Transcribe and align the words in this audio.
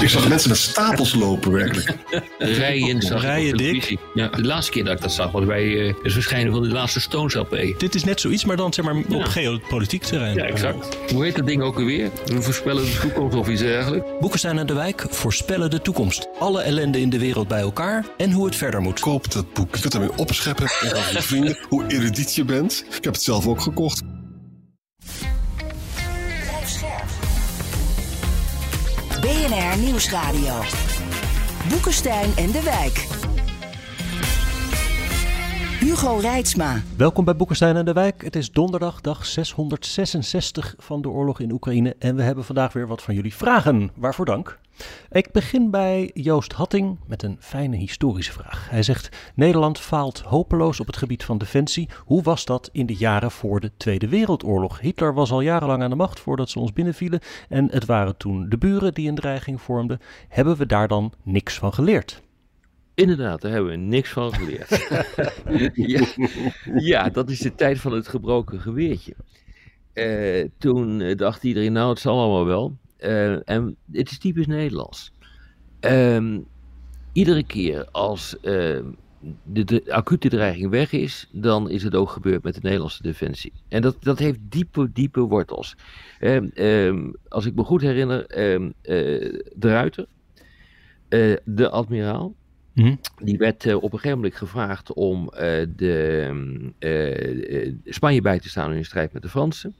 Ik 0.00 0.08
zag 0.08 0.28
mensen 0.28 0.48
met 0.50 0.58
stapels 0.58 1.14
lopen, 1.14 1.52
werkelijk. 1.52 1.96
Rijen, 2.38 3.02
zag 3.02 3.22
Rijen, 3.22 3.56
televisie. 3.56 3.98
Ja, 4.14 4.28
de 4.28 4.44
laatste 4.44 4.72
keer 4.72 4.84
dat 4.84 4.94
ik 4.94 5.00
dat 5.00 5.12
zag 5.12 5.30
was 5.30 5.44
bij 5.44 5.80
eh, 5.80 5.94
het 6.02 6.12
verschijnen 6.12 6.52
van 6.52 6.62
de 6.62 6.68
laatste 6.68 7.00
Stones 7.00 7.34
LP. 7.34 7.50
Dit 7.78 7.94
is 7.94 8.04
net 8.04 8.20
zoiets, 8.20 8.44
maar 8.44 8.56
dan 8.56 8.72
zeg 8.72 8.84
maar 8.84 8.94
op 8.96 9.04
Ja. 9.08 9.24
geopolitiek 9.24 10.02
terrein. 10.02 10.34
Ja, 10.34 10.44
exact. 10.44 10.98
Hoe 11.12 11.24
heet 11.24 11.36
dat 11.36 11.46
ding 11.46 11.62
ook 11.62 11.76
alweer? 11.76 12.10
We 12.26 12.42
voorspellen 12.42 12.84
de 12.84 12.98
toekomst 13.00 13.36
of 13.36 13.48
iets 13.48 13.60
dergelijks. 13.60 14.06
Boekenstein 14.20 14.58
en 14.58 14.66
de 14.66 14.74
Wijk 14.74 15.06
voorspellen 15.10 15.70
de 15.70 15.80
toekomst. 15.82 16.28
Alle 16.38 16.60
ellende 16.60 17.00
in 17.00 17.10
de 17.10 17.18
wereld 17.18 17.48
bij 17.48 17.60
elkaar 17.60 18.04
en 18.16 18.32
hoe 18.32 18.44
het 18.46 18.56
verder 18.56 18.80
moet. 18.80 19.00
Koop 19.00 19.32
dat 19.32 19.52
boek. 19.52 19.74
Je 19.74 19.80
kunt 19.80 19.94
ermee 19.94 20.16
opscheppen. 20.16 20.66
En 20.82 20.88
dan 20.88 21.02
je 21.12 21.22
vrienden 21.22 21.58
hoe 21.68 21.84
erudiet 21.88 22.34
je 22.34 22.44
bent. 22.44 22.84
Ik 22.96 23.04
heb 23.04 23.12
het 23.14 23.22
zelf 23.22 23.46
ook 23.46 23.60
gekocht. 23.60 24.02
BNR 29.30 29.78
Nieuwsradio. 29.78 30.54
Boekenstein 31.68 32.36
en 32.36 32.50
de 32.50 32.62
Wijk. 32.62 33.06
Hugo 35.80 36.16
Reitsma. 36.16 36.82
Welkom 36.96 37.24
bij 37.24 37.36
Boekenstein 37.36 37.76
en 37.76 37.84
de 37.84 37.92
Wijk. 37.92 38.24
Het 38.24 38.36
is 38.36 38.52
donderdag, 38.52 39.00
dag 39.00 39.26
666 39.26 40.74
van 40.78 41.02
de 41.02 41.08
oorlog 41.08 41.40
in 41.40 41.52
Oekraïne. 41.52 41.96
En 41.98 42.16
we 42.16 42.22
hebben 42.22 42.44
vandaag 42.44 42.72
weer 42.72 42.86
wat 42.86 43.02
van 43.02 43.14
jullie 43.14 43.34
vragen. 43.34 43.90
Waarvoor 43.94 44.24
dank. 44.24 44.58
Ik 45.10 45.32
begin 45.32 45.70
bij 45.70 46.10
Joost 46.14 46.52
Hatting 46.52 46.98
met 47.06 47.22
een 47.22 47.36
fijne 47.40 47.76
historische 47.76 48.32
vraag. 48.32 48.70
Hij 48.70 48.82
zegt: 48.82 49.32
Nederland 49.34 49.78
faalt 49.78 50.20
hopeloos 50.20 50.80
op 50.80 50.86
het 50.86 50.96
gebied 50.96 51.24
van 51.24 51.38
defensie. 51.38 51.88
Hoe 52.04 52.22
was 52.22 52.44
dat 52.44 52.68
in 52.72 52.86
de 52.86 52.94
jaren 52.94 53.30
voor 53.30 53.60
de 53.60 53.70
Tweede 53.76 54.08
Wereldoorlog? 54.08 54.80
Hitler 54.80 55.14
was 55.14 55.30
al 55.30 55.40
jarenlang 55.40 55.82
aan 55.82 55.90
de 55.90 55.96
macht 55.96 56.20
voordat 56.20 56.50
ze 56.50 56.58
ons 56.58 56.72
binnenvielen. 56.72 57.20
En 57.48 57.70
het 57.70 57.84
waren 57.84 58.16
toen 58.16 58.48
de 58.48 58.58
buren 58.58 58.94
die 58.94 59.08
een 59.08 59.14
dreiging 59.14 59.60
vormden. 59.60 60.00
Hebben 60.28 60.56
we 60.56 60.66
daar 60.66 60.88
dan 60.88 61.12
niks 61.22 61.58
van 61.58 61.72
geleerd? 61.72 62.22
Inderdaad, 62.94 63.40
daar 63.40 63.52
hebben 63.52 63.70
we 63.70 63.76
niks 63.76 64.10
van 64.10 64.34
geleerd. 64.34 64.86
ja, 66.90 67.08
dat 67.08 67.30
is 67.30 67.38
de 67.38 67.54
tijd 67.54 67.78
van 67.78 67.92
het 67.92 68.08
gebroken 68.08 68.60
geweertje. 68.60 69.14
Eh, 69.92 70.48
toen 70.58 71.14
dacht 71.16 71.44
iedereen, 71.44 71.72
nou, 71.72 71.88
het 71.88 71.98
zal 71.98 72.18
allemaal 72.18 72.46
wel. 72.46 72.76
Eh, 73.00 73.48
en 73.48 73.76
het 73.92 74.10
is 74.10 74.18
typisch 74.18 74.46
Nederlands. 74.46 75.12
Ehm, 75.80 76.38
iedere 77.12 77.42
keer 77.42 77.88
als 77.90 78.40
eh, 78.40 78.78
de, 79.42 79.64
de 79.64 79.92
acute 79.92 80.28
dreiging 80.28 80.70
weg 80.70 80.92
is, 80.92 81.28
dan 81.32 81.70
is 81.70 81.82
het 81.82 81.94
ook 81.94 82.10
gebeurd 82.10 82.42
met 82.42 82.54
de 82.54 82.60
Nederlandse 82.62 83.02
defensie. 83.02 83.52
En 83.68 83.82
dat, 83.82 83.96
dat 84.00 84.18
heeft 84.18 84.38
diepe, 84.42 84.90
diepe 84.92 85.20
wortels. 85.20 85.76
Ehm, 86.18 86.48
ehm, 86.54 87.10
als 87.28 87.46
ik 87.46 87.54
me 87.54 87.64
goed 87.64 87.80
herinner, 87.80 88.26
ehm, 88.26 88.70
eh, 88.82 88.94
de 89.54 89.68
Ruiter, 89.68 90.06
eh, 91.08 91.36
de 91.44 91.68
admiraal, 91.68 92.34
Mhm. 92.72 92.94
die 93.22 93.38
werd 93.38 93.74
op 93.74 93.82
een 93.82 93.90
gegeven 93.90 94.16
moment 94.16 94.36
gevraagd 94.36 94.92
om 94.92 95.30
de, 95.76 97.76
Spanje 97.84 98.20
bij 98.20 98.38
te 98.38 98.48
staan 98.48 98.70
in 98.70 98.76
een 98.76 98.84
strijd 98.84 99.12
met 99.12 99.22
de 99.22 99.28
Fransen. 99.28 99.74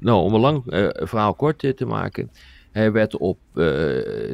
Nou, 0.00 0.22
om 0.22 0.34
een 0.34 0.40
lang 0.40 0.62
verhaal 0.94 1.34
kort 1.34 1.76
te 1.76 1.86
maken. 1.86 2.30
Hij 2.74 2.92
werd 2.92 3.16
op, 3.16 3.38
eh, 3.54 3.64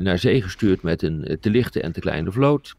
naar 0.01 0.19
zee 0.19 0.43
gestuurd 0.43 0.83
met 0.83 1.03
een 1.03 1.25
eh, 1.25 1.37
te 1.41 1.51
lichte 1.51 1.81
en 1.81 1.93
te 1.93 2.01
kleine 2.01 2.33
vloot. 2.33 2.75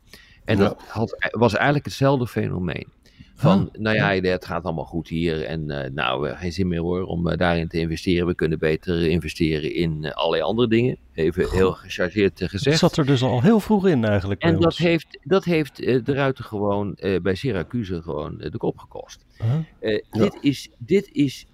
En 0.45 0.57
Ja. 0.57 0.63
dat 0.63 0.81
had, 0.87 1.15
was 1.31 1.53
eigenlijk 1.53 1.85
hetzelfde 1.85 2.27
fenomeen. 2.27 2.87
Van, 3.35 3.69
nou 3.77 3.95
ja, 3.95 4.29
het 4.29 4.45
gaat 4.45 4.63
allemaal 4.63 4.85
goed 4.85 5.07
hier. 5.07 5.43
En 5.43 5.71
eh, 5.83 5.91
nou, 5.91 6.29
geen 6.35 6.51
zin 6.53 6.67
meer 6.67 6.79
hoor 6.79 7.03
om 7.03 7.27
eh, 7.27 7.37
daarin 7.37 7.67
te 7.67 7.79
investeren. 7.79 8.27
We 8.27 8.35
kunnen 8.35 8.59
beter 8.59 9.07
investeren 9.07 9.73
in 9.75 10.03
eh, 10.05 10.11
allerlei 10.11 10.41
andere 10.43 10.67
dingen. 10.67 10.97
Even 11.13 11.49
heel 11.51 11.71
gechargeerd 11.71 12.33
eh, 12.33 12.39
Het 12.39 12.49
gezegd. 12.49 12.79
zat 12.79 12.97
er 12.97 13.05
dus 13.05 13.21
al 13.21 13.41
heel 13.41 13.59
vroeg 13.59 13.87
in 13.87 14.05
eigenlijk. 14.05 14.41
En 14.41 14.53
dat 14.53 14.63
ons. 14.63 14.77
heeft, 14.77 15.19
dat 15.23 15.43
heeft 15.43 15.79
eh, 15.79 16.03
de 16.03 16.13
Ruiter 16.13 16.43
gewoon 16.43 16.95
eh, 16.95 17.19
bij 17.21 17.35
Syracuse 17.35 18.01
gewoon 18.01 18.41
eh, 18.41 18.51
de 18.51 18.57
kop 18.57 18.77
gekost. 18.77 19.25
Huh? 19.37 19.93
Eh, 19.93 20.03
dit, 20.11 20.37
is, 20.41 20.69
dit 20.77 21.09
is 21.11 21.45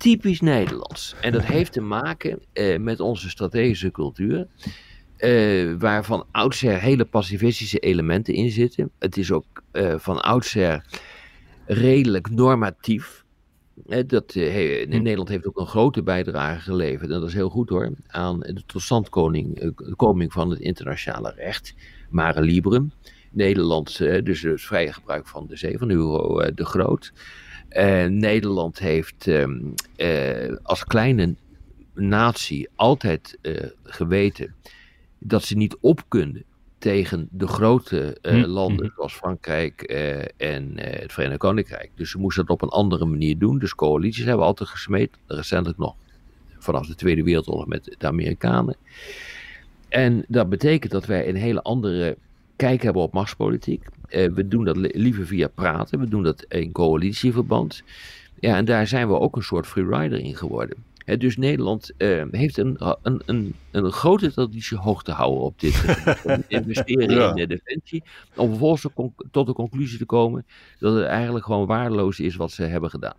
typisch 0.00 0.40
Nederlands. 0.40 1.14
En 1.20 1.32
dat 1.32 1.44
heeft 1.44 1.72
te 1.72 1.80
maken 1.80 2.38
eh, 2.52 2.78
met 2.78 3.00
onze 3.00 3.28
strategische 3.30 3.90
cultuur. 3.90 4.46
eh, 5.16 5.74
waar 5.78 6.04
van 6.04 6.26
oudsher 6.30 6.80
hele 6.80 7.04
pacifistische 7.04 7.78
elementen 7.78 8.34
in 8.34 8.50
zitten. 8.50 8.90
Het 8.98 9.16
is 9.16 9.32
ook 9.32 9.44
eh, 9.72 9.94
van 9.98 10.20
oudsher 10.20 10.84
redelijk 11.66 12.30
normatief. 12.30 13.24
Dat, 14.06 14.32
he- 14.34 14.84
Hm. 14.88 15.02
Nederland 15.02 15.28
heeft 15.28 15.46
ook 15.46 15.58
een 15.58 15.66
grote 15.66 16.02
bijdrage 16.02 16.60
geleverd, 16.60 17.10
en 17.10 17.20
dat 17.20 17.28
is 17.28 17.34
heel 17.34 17.48
goed 17.48 17.68
hoor, 17.68 17.92
aan 18.06 18.40
de 18.40 18.62
totstandkoming 18.66 19.72
koming 19.96 20.32
van 20.32 20.50
het 20.50 20.58
internationale 20.60 21.32
recht, 21.36 21.74
Mare 22.10 22.40
Liberum. 22.42 22.92
Nederland, 23.32 23.98
dus 23.98 24.42
het 24.42 24.60
vrije 24.60 24.92
gebruik 24.92 25.26
van 25.26 25.46
de 25.46 25.56
zee, 25.56 25.78
van 25.78 25.88
Hugo 25.88 26.38
eh, 26.40 26.50
de 26.54 26.64
Groot. 26.64 27.12
Eh, 27.70 28.06
Nederland 28.06 28.78
heeft 28.78 29.26
ehm, 29.26 29.58
eh, 29.96 30.56
als 30.62 30.84
kleine 30.84 31.34
natie 31.94 32.68
altijd 32.74 33.38
eh, 33.42 33.66
geweten 33.84 34.54
dat 35.18 35.42
ze 35.42 35.56
niet 35.56 35.76
op 35.80 36.04
kunnen 36.08 36.44
tegen 36.78 37.28
de 37.30 37.46
grote 37.46 38.18
Hm, 38.22 38.44
landen 38.44 38.86
mhm. 38.86 38.94
zoals 38.94 39.14
Frankrijk 39.14 39.82
en 40.36 40.72
het 40.74 41.12
Verenigd 41.12 41.38
Koninkrijk. 41.38 41.90
Dus 41.94 42.10
ze 42.10 42.18
moesten 42.18 42.46
dat 42.46 42.54
op 42.54 42.62
een 42.62 42.68
andere 42.68 43.04
manier 43.04 43.38
doen. 43.38 43.58
Dus 43.58 43.74
coalities 43.74 44.24
hebben 44.24 44.38
we 44.38 44.46
altijd 44.46 44.68
gesmeed. 44.68 45.10
Recentelijk 45.26 45.78
nog 45.78 45.94
vanaf 46.58 46.86
de 46.86 46.94
Tweede 46.94 47.22
Wereldoorlog 47.22 47.66
met 47.66 47.96
de 47.98 48.06
Amerikanen. 48.06 48.76
En 49.88 50.24
dat 50.28 50.48
betekent 50.48 50.92
dat 50.92 51.06
wij 51.06 51.28
een 51.28 51.36
hele 51.36 51.62
andere 51.62 52.16
kijk 52.60 52.82
hebben 52.82 53.02
op 53.02 53.12
machtspolitiek. 53.12 53.84
Eh, 54.08 54.30
we 54.32 54.48
doen 54.48 54.64
dat 54.64 54.76
li- 54.76 54.90
liever 54.94 55.26
via 55.26 55.48
praten. 55.48 55.98
We 55.98 56.08
doen 56.08 56.22
dat 56.22 56.44
in 56.48 56.72
coalitieverband. 56.72 57.82
Ja, 58.40 58.56
en 58.56 58.64
daar 58.64 58.86
zijn 58.86 59.08
we 59.08 59.18
ook 59.18 59.36
een 59.36 59.42
soort 59.42 59.66
freerider 59.66 60.18
in 60.18 60.36
geworden. 60.36 60.84
Dus 61.18 61.36
Nederland 61.36 61.90
eh, 61.96 62.22
heeft 62.30 62.56
een, 62.56 62.76
een, 63.02 63.22
een, 63.26 63.54
een 63.70 63.90
grote 63.92 64.32
traditie 64.32 64.76
hoog 64.76 65.02
te 65.02 65.12
houden 65.12 65.40
op 65.40 65.60
dit 65.60 65.74
gebied. 65.74 66.44
Investeren 66.48 67.10
Ja. 67.10 67.28
in 67.30 67.34
de 67.36 67.46
defensie. 67.46 68.02
Om 68.36 68.48
vervolgens 68.48 68.86
tot 69.30 69.46
de 69.46 69.52
conclusie 69.52 69.98
te 69.98 70.04
komen 70.04 70.46
dat 70.78 70.94
het 70.94 71.04
eigenlijk 71.04 71.44
gewoon 71.44 71.66
waardeloos 71.66 72.20
is 72.20 72.36
wat 72.36 72.50
ze 72.52 72.62
hebben 72.62 72.90
gedaan. 72.90 73.14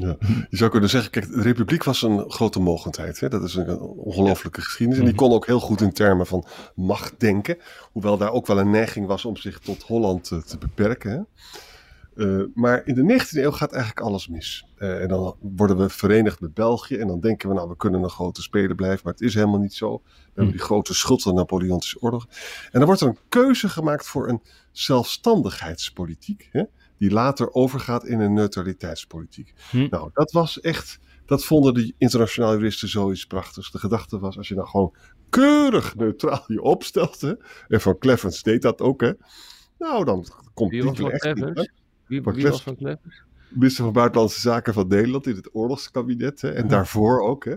Ja. 0.00 0.16
Je 0.50 0.56
zou 0.56 0.70
kunnen 0.70 0.90
zeggen, 0.90 1.10
kijk, 1.10 1.32
de 1.32 1.42
republiek 1.42 1.84
was 1.84 2.02
een 2.02 2.30
grote 2.30 2.60
mogendheid. 2.60 3.20
Hè? 3.20 3.28
Dat 3.28 3.42
is 3.42 3.54
een 3.54 3.80
ongelofelijke 3.80 4.60
geschiedenis. 4.60 5.00
En 5.00 5.06
die 5.06 5.14
kon 5.14 5.32
ook 5.32 5.46
heel 5.46 5.60
goed 5.60 5.80
in 5.80 5.92
termen 5.92 6.26
van 6.26 6.44
macht 6.74 7.14
denken. 7.20 7.58
Hoewel 7.92 8.16
daar 8.16 8.32
ook 8.32 8.46
wel 8.46 8.58
een 8.58 8.70
neiging 8.70 9.06
was 9.06 9.24
om 9.24 9.36
zich 9.36 9.58
tot 9.58 9.82
Holland 9.82 10.30
eh, 10.30 10.38
te 10.38 10.58
beperken. 10.58 11.10
Hè? 11.10 11.20
Eh, 12.20 12.44
maar 12.54 12.82
in 12.86 12.94
de 12.94 13.02
19e 13.02 13.38
eeuw 13.38 13.50
gaat 13.50 13.72
eigenlijk 13.72 14.06
alles 14.06 14.28
mis. 14.28 14.66
Eh, 14.76 15.02
en 15.02 15.08
dan 15.08 15.36
worden 15.40 15.76
we 15.76 15.88
verenigd 15.88 16.40
met 16.40 16.54
België. 16.54 16.96
En 16.96 17.06
dan 17.06 17.20
denken 17.20 17.48
we, 17.48 17.54
nou, 17.54 17.68
we 17.68 17.76
kunnen 17.76 18.02
een 18.02 18.10
grote 18.10 18.42
speler 18.42 18.74
blijven. 18.74 19.00
Maar 19.04 19.12
het 19.12 19.22
is 19.22 19.34
helemaal 19.34 19.60
niet 19.60 19.74
zo. 19.74 20.02
We 20.04 20.30
hebben 20.34 20.52
die 20.52 20.64
grote 20.64 20.94
schuld 20.94 21.22
van 21.22 21.32
de 21.32 21.38
Napoleontische 21.38 22.00
oorlog. 22.00 22.26
En 22.70 22.78
dan 22.78 22.84
wordt 22.84 23.00
er 23.00 23.08
een 23.08 23.18
keuze 23.28 23.68
gemaakt 23.68 24.06
voor 24.06 24.28
een 24.28 24.42
zelfstandigheidspolitiek. 24.72 26.48
Hè? 26.52 26.62
Die 27.00 27.10
later 27.10 27.52
overgaat 27.52 28.06
in 28.06 28.20
een 28.20 28.32
neutraliteitspolitiek. 28.32 29.52
Hm. 29.70 29.86
Nou, 29.90 30.10
dat 30.12 30.32
was 30.32 30.60
echt. 30.60 30.98
Dat 31.26 31.44
vonden 31.44 31.74
de 31.74 31.94
internationale 31.98 32.56
juristen 32.56 32.88
zoiets 32.88 33.26
prachtigs. 33.26 33.70
De 33.70 33.78
gedachte 33.78 34.18
was, 34.18 34.36
als 34.36 34.48
je 34.48 34.54
nou 34.54 34.68
gewoon 34.68 34.94
keurig 35.28 35.96
neutraal 35.96 36.44
je 36.46 36.62
opstelt. 36.62 37.20
Hè, 37.20 37.34
en 37.68 37.80
Van 37.80 37.98
Clevens 37.98 38.42
deed 38.42 38.62
dat 38.62 38.80
ook, 38.80 39.00
hè. 39.00 39.12
Nou, 39.78 40.04
dan 40.04 40.26
komt 40.54 40.70
Wie 40.70 40.82
was 40.82 40.90
Hitler 40.98 41.18
van 41.18 41.30
echt 41.30 41.56
niet. 41.56 41.72
Wie, 42.06 42.22
Van 42.22 42.32
wie 42.32 42.42
Clef- 42.42 42.52
was 42.52 42.62
van 42.62 42.76
Clevers? 42.76 43.22
Minister 43.48 43.84
van 43.84 43.92
Buitenlandse 43.92 44.40
Zaken 44.40 44.74
van 44.74 44.88
Nederland 44.88 45.26
in 45.26 45.36
het 45.36 45.54
oorlogskabinet. 45.54 46.40
Hè, 46.40 46.48
en 46.50 46.68
daarvoor 46.68 47.20
ook, 47.22 47.44
hè. 47.44 47.56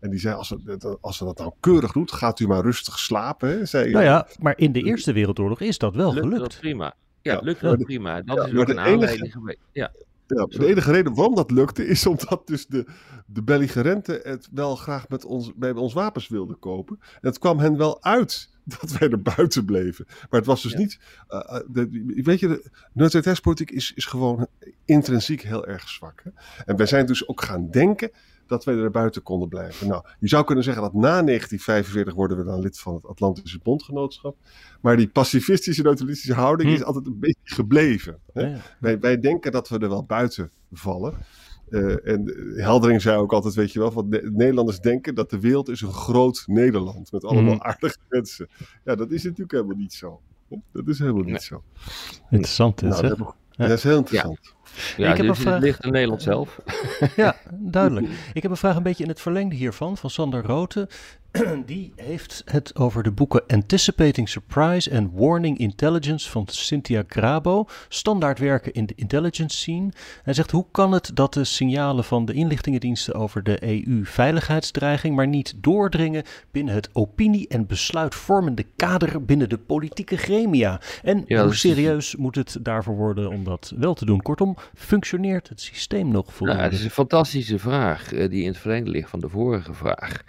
En 0.00 0.10
die 0.10 0.18
zei, 0.20 0.34
als 0.34 0.48
we, 0.50 0.98
als 1.00 1.18
we 1.18 1.24
dat 1.24 1.38
nou 1.38 1.52
keurig 1.60 1.92
doet, 1.92 2.12
gaat 2.12 2.40
u 2.40 2.46
maar 2.46 2.62
rustig 2.62 2.98
slapen, 2.98 3.48
hè, 3.48 3.66
zei 3.66 3.90
Nou 3.90 4.04
ja, 4.04 4.28
maar 4.40 4.58
in 4.58 4.72
de 4.72 4.82
Eerste 4.82 5.12
Wereldoorlog 5.12 5.60
is 5.60 5.78
dat 5.78 5.94
wel 5.94 6.12
Lukt 6.12 6.24
gelukt. 6.26 6.40
dat 6.40 6.58
prima. 6.60 6.94
Ja, 7.22 7.40
lukt 7.42 7.60
de- 7.60 7.76
prima. 7.76 8.22
Dat 8.22 8.36
ja, 8.36 8.44
is 8.46 8.54
ook 8.58 8.66
de 8.66 8.72
een 8.72 8.78
enige- 8.78 8.90
aanleiding 8.92 9.32
geweest. 9.32 9.58
Ja. 9.72 9.92
Ja, 10.26 10.46
de 10.46 10.66
enige 10.66 10.92
reden 10.92 11.14
waarom 11.14 11.34
dat 11.34 11.50
lukte 11.50 11.86
is 11.86 12.06
omdat 12.06 12.42
dus 12.46 12.66
de, 12.66 12.86
de 13.26 13.42
belligerenten 13.42 14.20
het 14.22 14.48
wel 14.52 14.76
graag 14.76 15.08
met 15.08 15.24
ons, 15.24 15.52
bij 15.54 15.70
ons 15.72 15.92
wapens 15.92 16.28
wilden 16.28 16.58
kopen. 16.58 16.98
En 17.00 17.28
het 17.28 17.38
kwam 17.38 17.58
hen 17.58 17.76
wel 17.76 18.02
uit 18.04 18.50
dat 18.80 18.90
wij 18.98 19.08
er 19.10 19.22
buiten 19.22 19.64
bleven. 19.64 20.04
Maar 20.08 20.40
het 20.40 20.46
was 20.46 20.62
dus 20.62 20.74
niet. 20.74 20.98
Uh, 21.28 21.58
de, 21.68 22.12
weet 22.24 22.40
je, 22.40 22.48
de 22.48 22.70
neutraliteitspolitiek 22.92 23.70
is, 23.70 23.92
is 23.94 24.04
gewoon 24.04 24.46
intrinsiek 24.84 25.42
heel 25.42 25.66
erg 25.66 25.88
zwak. 25.88 26.22
Hè? 26.24 26.30
En 26.64 26.76
wij 26.76 26.86
zijn 26.86 27.06
dus 27.06 27.28
ook 27.28 27.42
gaan 27.42 27.70
denken 27.70 28.10
dat 28.52 28.64
wij 28.64 28.76
er 28.76 28.90
buiten 28.90 29.22
konden 29.22 29.48
blijven. 29.48 29.88
Nou, 29.88 30.04
je 30.18 30.28
zou 30.28 30.44
kunnen 30.44 30.64
zeggen 30.64 30.82
dat 30.82 30.92
na 30.92 31.00
1945 31.00 32.14
worden 32.14 32.36
we 32.36 32.44
dan 32.44 32.60
lid 32.60 32.78
van 32.78 32.94
het 32.94 33.06
Atlantische 33.06 33.58
Bondgenootschap. 33.62 34.36
Maar 34.80 34.96
die 34.96 35.08
pacifistische, 35.08 35.82
neutralistische 35.82 36.34
houding 36.34 36.68
hm. 36.68 36.74
is 36.74 36.84
altijd 36.84 37.06
een 37.06 37.18
beetje 37.18 37.54
gebleven. 37.54 38.18
Hè? 38.32 38.56
Wij, 38.80 39.00
wij 39.00 39.20
denken 39.20 39.52
dat 39.52 39.68
we 39.68 39.78
er 39.78 39.88
wel 39.88 40.04
buiten 40.04 40.50
vallen. 40.72 41.14
Uh, 41.68 42.06
en 42.08 42.34
Heldering 42.56 43.02
zei 43.02 43.16
ook 43.16 43.32
altijd, 43.32 43.54
weet 43.54 43.72
je 43.72 43.78
wel, 43.78 43.90
van 43.90 44.10
de, 44.10 44.30
Nederlanders 44.32 44.80
denken 44.80 45.14
dat 45.14 45.30
de 45.30 45.40
wereld 45.40 45.68
is 45.68 45.80
een 45.80 45.92
groot 45.92 46.44
Nederland 46.46 47.12
met 47.12 47.24
allemaal 47.24 47.54
mm. 47.54 47.60
aardige 47.62 47.98
mensen. 48.08 48.48
Ja, 48.84 48.94
dat 48.94 49.10
is 49.10 49.22
natuurlijk 49.22 49.52
helemaal 49.52 49.76
niet 49.76 49.92
zo. 49.92 50.20
Dat 50.72 50.88
is 50.88 50.98
helemaal 50.98 51.22
niet 51.22 51.42
zo. 51.42 51.62
Interessant, 52.30 52.80
nou, 52.80 53.08
dat, 53.08 53.18
dat, 53.56 53.70
is 53.70 53.82
heel 53.82 53.96
interessant. 53.96 54.38
Ja. 54.42 54.61
Ja, 54.96 55.10
ik 55.10 55.16
heb 55.16 55.28
een 55.28 55.34
vraag... 55.34 55.60
ligt 55.60 55.84
in 55.84 55.92
Nederland 55.92 56.22
zelf. 56.22 56.58
Ja, 57.16 57.36
duidelijk. 57.76 58.06
Ik 58.32 58.42
heb 58.42 58.50
een 58.50 58.56
vraag 58.56 58.76
een 58.76 58.82
beetje 58.82 59.02
in 59.02 59.08
het 59.08 59.20
verlengde 59.20 59.56
hiervan, 59.56 59.96
van 59.96 60.10
Sander 60.10 60.44
Roten. 60.44 60.88
Die 61.66 61.92
heeft 61.96 62.42
het 62.44 62.76
over 62.76 63.02
de 63.02 63.10
boeken 63.10 63.42
Anticipating 63.46 64.28
Surprise 64.28 64.90
en 64.90 65.10
Warning 65.14 65.58
Intelligence 65.58 66.30
van 66.30 66.46
Cynthia 66.50 67.04
Grabo. 67.08 67.66
Standaardwerken 67.88 68.72
in 68.72 68.86
de 68.86 68.92
intelligence 68.96 69.56
scene. 69.56 69.88
Hij 70.22 70.34
zegt, 70.34 70.50
hoe 70.50 70.66
kan 70.70 70.92
het 70.92 71.10
dat 71.14 71.34
de 71.34 71.44
signalen 71.44 72.04
van 72.04 72.24
de 72.24 72.32
inlichtingendiensten 72.32 73.14
over 73.14 73.42
de 73.42 73.84
EU-veiligheidsdreiging 73.86 75.16
maar 75.16 75.26
niet 75.26 75.54
doordringen 75.56 76.22
binnen 76.50 76.74
het 76.74 76.88
opinie- 76.92 77.48
en 77.48 77.66
besluitvormende 77.66 78.66
kader 78.76 79.24
binnen 79.24 79.48
de 79.48 79.58
politieke 79.58 80.16
gremia? 80.16 80.80
En 81.02 81.24
hoe 81.40 81.54
serieus 81.54 82.16
moet 82.16 82.34
het 82.34 82.56
daarvoor 82.60 82.96
worden 82.96 83.30
om 83.30 83.44
dat 83.44 83.72
wel 83.76 83.94
te 83.94 84.04
doen? 84.04 84.22
Kortom, 84.22 84.56
functioneert 84.74 85.48
het 85.48 85.60
systeem 85.60 86.08
nog 86.08 86.34
voldoende? 86.34 86.60
Nou, 86.60 86.72
het 86.72 86.78
is 86.80 86.84
een 86.84 86.90
fantastische 86.90 87.58
vraag 87.58 88.12
eh, 88.12 88.30
die 88.30 88.42
in 88.42 88.48
het 88.48 88.58
verlengde 88.58 88.90
ligt 88.90 89.10
van 89.10 89.20
de 89.20 89.28
vorige 89.28 89.74
vraag. 89.74 90.22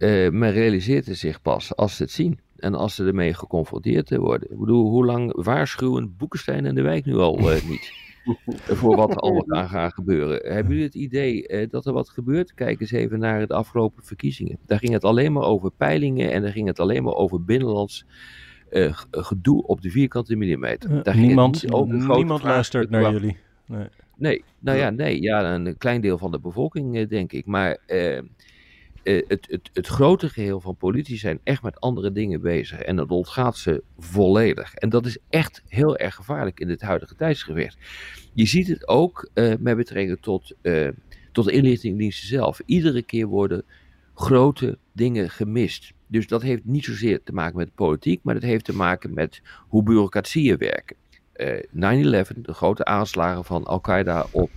Uh, 0.00 0.30
men 0.30 0.52
realiseert 0.52 1.06
het 1.06 1.18
zich 1.18 1.42
pas 1.42 1.76
als 1.76 1.96
ze 1.96 2.02
het 2.02 2.12
zien. 2.12 2.38
En 2.56 2.74
als 2.74 2.94
ze 2.94 3.04
ermee 3.04 3.34
geconfronteerd 3.34 4.16
worden. 4.16 4.50
Ik 4.50 4.58
bedoel, 4.58 4.90
hoe 4.90 5.04
lang 5.04 5.32
waarschuwen 5.42 6.16
Boekenstein 6.16 6.66
en 6.66 6.74
de 6.74 6.82
wijk 6.82 7.04
nu 7.04 7.16
al 7.16 7.38
uh, 7.38 7.62
niet? 7.68 7.92
voor 8.78 8.96
wat 8.96 9.10
er 9.10 9.16
allemaal 9.16 9.68
gaan 9.68 9.92
gebeuren. 9.92 10.52
Hebben 10.52 10.72
jullie 10.72 10.84
het 10.84 10.94
idee 10.94 11.48
uh, 11.48 11.66
dat 11.70 11.86
er 11.86 11.92
wat 11.92 12.08
gebeurt? 12.08 12.54
Kijk 12.54 12.80
eens 12.80 12.90
even 12.90 13.18
naar 13.18 13.46
de 13.46 13.54
afgelopen 13.54 14.04
verkiezingen. 14.04 14.58
Daar 14.66 14.78
ging 14.78 14.92
het 14.92 15.04
alleen 15.04 15.32
maar 15.32 15.42
over 15.42 15.70
peilingen 15.70 16.32
en 16.32 16.42
daar 16.42 16.52
ging 16.52 16.66
het 16.66 16.80
alleen 16.80 17.02
maar 17.02 17.14
over 17.14 17.44
binnenlands 17.44 18.04
gedoe 19.10 19.66
op 19.66 19.80
de 19.80 19.90
vierkante 19.90 20.36
millimeter. 20.36 21.02
Daar 21.02 21.16
niemand 21.16 21.64
niemand 21.92 22.42
luistert 22.42 22.90
naar 22.90 23.12
jullie. 23.12 23.36
Nee. 23.66 23.86
nee. 24.16 24.44
nou 24.58 24.78
ja, 24.78 24.90
nee. 24.90 25.22
Ja, 25.22 25.54
een 25.54 25.76
klein 25.78 26.00
deel 26.00 26.18
van 26.18 26.30
de 26.30 26.40
bevolking, 26.40 27.08
denk 27.08 27.32
ik. 27.32 27.46
Maar 27.46 27.78
uh, 29.02 29.22
het, 29.28 29.46
het, 29.50 29.70
het 29.72 29.86
grote 29.86 30.28
geheel 30.28 30.60
van 30.60 30.76
politici 30.76 31.16
zijn 31.16 31.40
echt 31.44 31.62
met 31.62 31.80
andere 31.80 32.12
dingen 32.12 32.40
bezig. 32.40 32.80
En 32.80 32.96
dat 32.96 33.08
ontgaat 33.08 33.56
ze 33.56 33.82
volledig. 33.98 34.74
En 34.74 34.88
dat 34.88 35.06
is 35.06 35.18
echt 35.28 35.62
heel 35.68 35.96
erg 35.96 36.14
gevaarlijk 36.14 36.60
in 36.60 36.68
dit 36.68 36.80
huidige 36.80 37.14
tijdsgewicht. 37.14 37.78
Je 38.32 38.46
ziet 38.46 38.68
het 38.68 38.88
ook 38.88 39.30
uh, 39.34 39.54
met 39.58 39.76
betrekking 39.76 40.18
tot, 40.20 40.52
uh, 40.62 40.88
tot 41.32 41.44
de 41.44 41.52
inlichtingendiensten 41.52 42.28
zelf. 42.28 42.60
Iedere 42.66 43.02
keer 43.02 43.26
worden 43.26 43.64
grote 44.14 44.78
dingen 44.92 45.30
gemist. 45.30 45.92
Dus 46.06 46.26
dat 46.26 46.42
heeft 46.42 46.64
niet 46.64 46.84
zozeer 46.84 47.22
te 47.22 47.32
maken 47.32 47.56
met 47.56 47.74
politiek, 47.74 48.20
maar 48.22 48.34
dat 48.34 48.42
heeft 48.42 48.64
te 48.64 48.76
maken 48.76 49.14
met 49.14 49.42
hoe 49.68 49.82
bureaucratieën 49.82 50.58
werken. 50.58 50.96
9-11, 51.40 51.70
de 51.72 52.52
grote 52.52 52.84
aanslagen 52.84 53.44
van 53.44 53.64
Al-Qaeda 53.64 54.26
op 54.30 54.50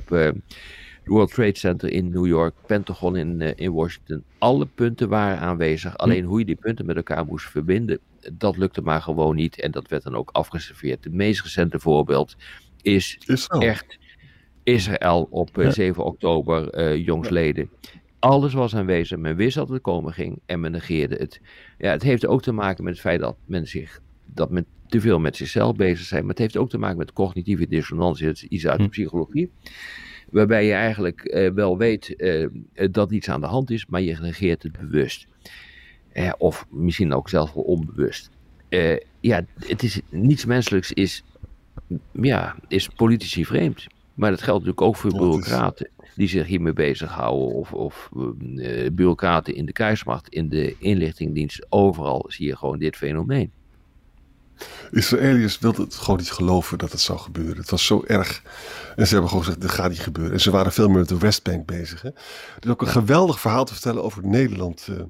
World 1.05 1.33
Trade 1.33 1.57
Center 1.57 1.89
in 1.89 2.09
New 2.09 2.25
York, 2.25 2.53
Pentagon 2.65 3.15
in, 3.15 3.41
uh, 3.41 3.51
in 3.55 3.71
Washington. 3.71 4.23
Alle 4.37 4.65
punten 4.65 5.09
waren 5.09 5.39
aanwezig. 5.39 5.97
Alleen 5.97 6.25
hoe 6.25 6.39
je 6.39 6.45
die 6.45 6.55
punten 6.55 6.85
met 6.85 6.95
elkaar 6.95 7.25
moest 7.25 7.49
verbinden, 7.49 7.99
dat 8.33 8.57
lukte 8.57 8.81
maar 8.81 9.01
gewoon 9.01 9.35
niet. 9.35 9.61
En 9.61 9.71
dat 9.71 9.87
werd 9.87 10.03
dan 10.03 10.15
ook 10.15 10.29
afgeserveerd. 10.31 11.03
Het 11.03 11.13
meest 11.13 11.41
recente 11.41 11.79
voorbeeld 11.79 12.35
is 12.81 13.17
Israël. 13.25 13.61
echt 13.61 13.97
Israël 14.63 15.27
op 15.29 15.57
uh, 15.57 15.65
ja. 15.65 15.71
7 15.71 16.03
oktober 16.03 16.77
uh, 16.79 17.05
jongsleden. 17.05 17.69
Alles 18.19 18.53
was 18.53 18.75
aanwezig. 18.75 19.17
Men 19.17 19.35
wist 19.35 19.55
dat 19.55 19.69
het 19.69 19.81
komen 19.81 20.13
ging 20.13 20.39
en 20.45 20.59
men 20.59 20.71
negeerde 20.71 21.15
het. 21.15 21.41
Ja, 21.77 21.91
het 21.91 22.03
heeft 22.03 22.25
ook 22.25 22.41
te 22.41 22.51
maken 22.51 22.83
met 22.83 22.93
het 22.93 23.01
feit 23.01 23.19
dat 23.19 23.35
men 23.45 23.67
zich 23.67 24.01
dat 24.25 24.49
men 24.49 24.65
te 24.87 25.01
veel 25.01 25.19
met 25.19 25.35
zichzelf 25.35 25.75
bezig 25.75 26.05
zijn. 26.05 26.21
Maar 26.21 26.29
het 26.29 26.39
heeft 26.39 26.57
ook 26.57 26.69
te 26.69 26.77
maken 26.77 26.97
met 26.97 27.13
cognitieve 27.13 27.67
dissonantie. 27.67 28.25
Dat 28.25 28.35
is 28.35 28.43
iets 28.43 28.67
uit 28.67 28.77
de 28.77 28.83
hm. 28.83 28.89
psychologie. 28.89 29.51
Waarbij 30.33 30.65
je 30.65 30.73
eigenlijk 30.73 31.33
uh, 31.33 31.49
wel 31.49 31.77
weet 31.77 32.13
uh, 32.17 32.47
dat 32.91 33.11
iets 33.11 33.29
aan 33.29 33.41
de 33.41 33.47
hand 33.47 33.71
is, 33.71 33.85
maar 33.85 34.01
je 34.01 34.17
negeert 34.21 34.63
het 34.63 34.71
bewust. 34.71 35.27
Uh, 36.13 36.31
of 36.37 36.65
misschien 36.69 37.13
ook 37.13 37.29
zelfs 37.29 37.53
wel 37.53 37.63
onbewust. 37.63 38.29
ja, 39.19 39.45
het 39.59 39.83
is, 39.83 40.01
niets 40.09 40.45
menselijks 40.45 40.91
is, 40.91 41.23
ja, 42.11 42.55
is 42.67 42.87
politici 42.87 43.45
vreemd. 43.45 43.87
Maar 44.13 44.29
dat 44.29 44.41
geldt 44.41 44.65
natuurlijk 44.65 44.87
ook 44.87 44.95
voor 44.95 45.11
bureaucraten 45.11 45.89
die 46.15 46.27
zich 46.27 46.47
hiermee 46.47 46.73
bezighouden. 46.73 47.55
Of, 47.55 47.73
of 47.73 48.09
bureaucraten 48.91 49.55
in 49.55 49.65
de 49.65 49.71
kruismacht, 49.71 50.29
in 50.29 50.49
de 50.49 50.75
inlichtingdienst. 50.79 51.65
Overal 51.69 52.25
zie 52.27 52.47
je 52.47 52.57
gewoon 52.57 52.79
dit 52.79 52.95
fenomeen. 52.95 53.51
Israëliërs 54.91 55.59
wilden 55.59 55.83
het 55.83 55.95
gewoon 55.95 56.17
niet 56.17 56.31
geloven 56.31 56.77
dat 56.77 56.91
het 56.91 57.01
zou 57.01 57.19
gebeuren. 57.19 57.57
Het 57.57 57.69
was 57.69 57.85
zo 57.85 58.03
erg. 58.07 58.41
En 58.95 59.05
ze 59.07 59.11
hebben 59.11 59.29
gewoon 59.29 59.43
gezegd, 59.43 59.61
dit 59.61 59.71
gaat 59.71 59.89
niet 59.89 59.99
gebeuren. 59.99 60.33
En 60.33 60.39
ze 60.39 60.51
waren 60.51 60.71
veel 60.71 60.87
meer 60.87 60.99
met 60.99 61.09
de 61.09 61.17
Westbank 61.17 61.65
bezig. 61.65 62.01
Hè? 62.01 62.09
Er 62.09 62.59
is 62.59 62.69
ook 62.69 62.81
een 62.81 62.87
geweldig 62.87 63.39
verhaal 63.39 63.65
te 63.65 63.73
vertellen 63.73 64.03
over 64.03 64.27
Nederland. 64.27 64.87
Uh, 64.89 65.01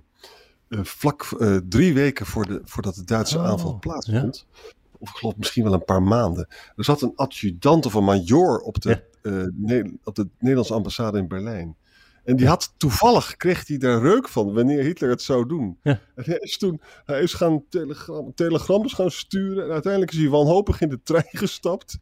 uh, 0.70 0.80
vlak 0.84 1.36
uh, 1.40 1.58
drie 1.70 1.94
weken 1.94 2.26
voor 2.26 2.46
de, 2.46 2.62
voordat 2.64 2.96
de 2.96 3.04
Duitse 3.04 3.38
oh, 3.38 3.46
aanval 3.46 3.80
plaatsvond. 3.80 4.46
Ja? 4.52 4.70
Of 5.00 5.10
ik 5.10 5.16
geloof 5.16 5.36
misschien 5.38 5.64
wel 5.64 5.74
een 5.74 5.86
paar 5.86 6.04
maanden. 6.04 6.48
Er 6.76 6.84
zat 6.84 7.02
een 7.02 7.14
adjudant 7.16 7.86
of 7.86 7.94
een 7.94 8.04
major 8.04 8.60
op 8.60 8.82
de, 8.82 9.04
ja. 9.22 9.84
op 10.04 10.16
de 10.16 10.28
Nederlandse 10.40 10.74
ambassade 10.74 11.18
in 11.18 11.28
Berlijn. 11.28 11.76
En 12.24 12.36
die 12.36 12.48
had 12.48 12.74
toevallig, 12.78 13.36
kreeg 13.36 13.68
hij 13.68 13.78
daar 13.78 14.02
reuk 14.02 14.28
van 14.28 14.54
wanneer 14.54 14.84
Hitler 14.84 15.10
het 15.10 15.22
zou 15.22 15.48
doen. 15.48 15.78
Ja. 15.84 16.00
En 16.16 16.24
hij 16.26 16.38
is 16.38 16.58
toen, 16.58 16.82
hij 17.06 17.22
is 17.22 17.34
gaan 17.34 17.64
telegram, 17.70 18.34
telegrammen 18.34 18.90
gaan 18.90 19.12
sturen. 19.12 19.64
En 19.64 19.72
uiteindelijk 19.72 20.12
is 20.12 20.18
hij 20.18 20.30
wanhopig 20.30 20.82
in 20.82 20.90
de 20.90 21.00
trein 21.04 21.38
gestapt. 21.46 22.00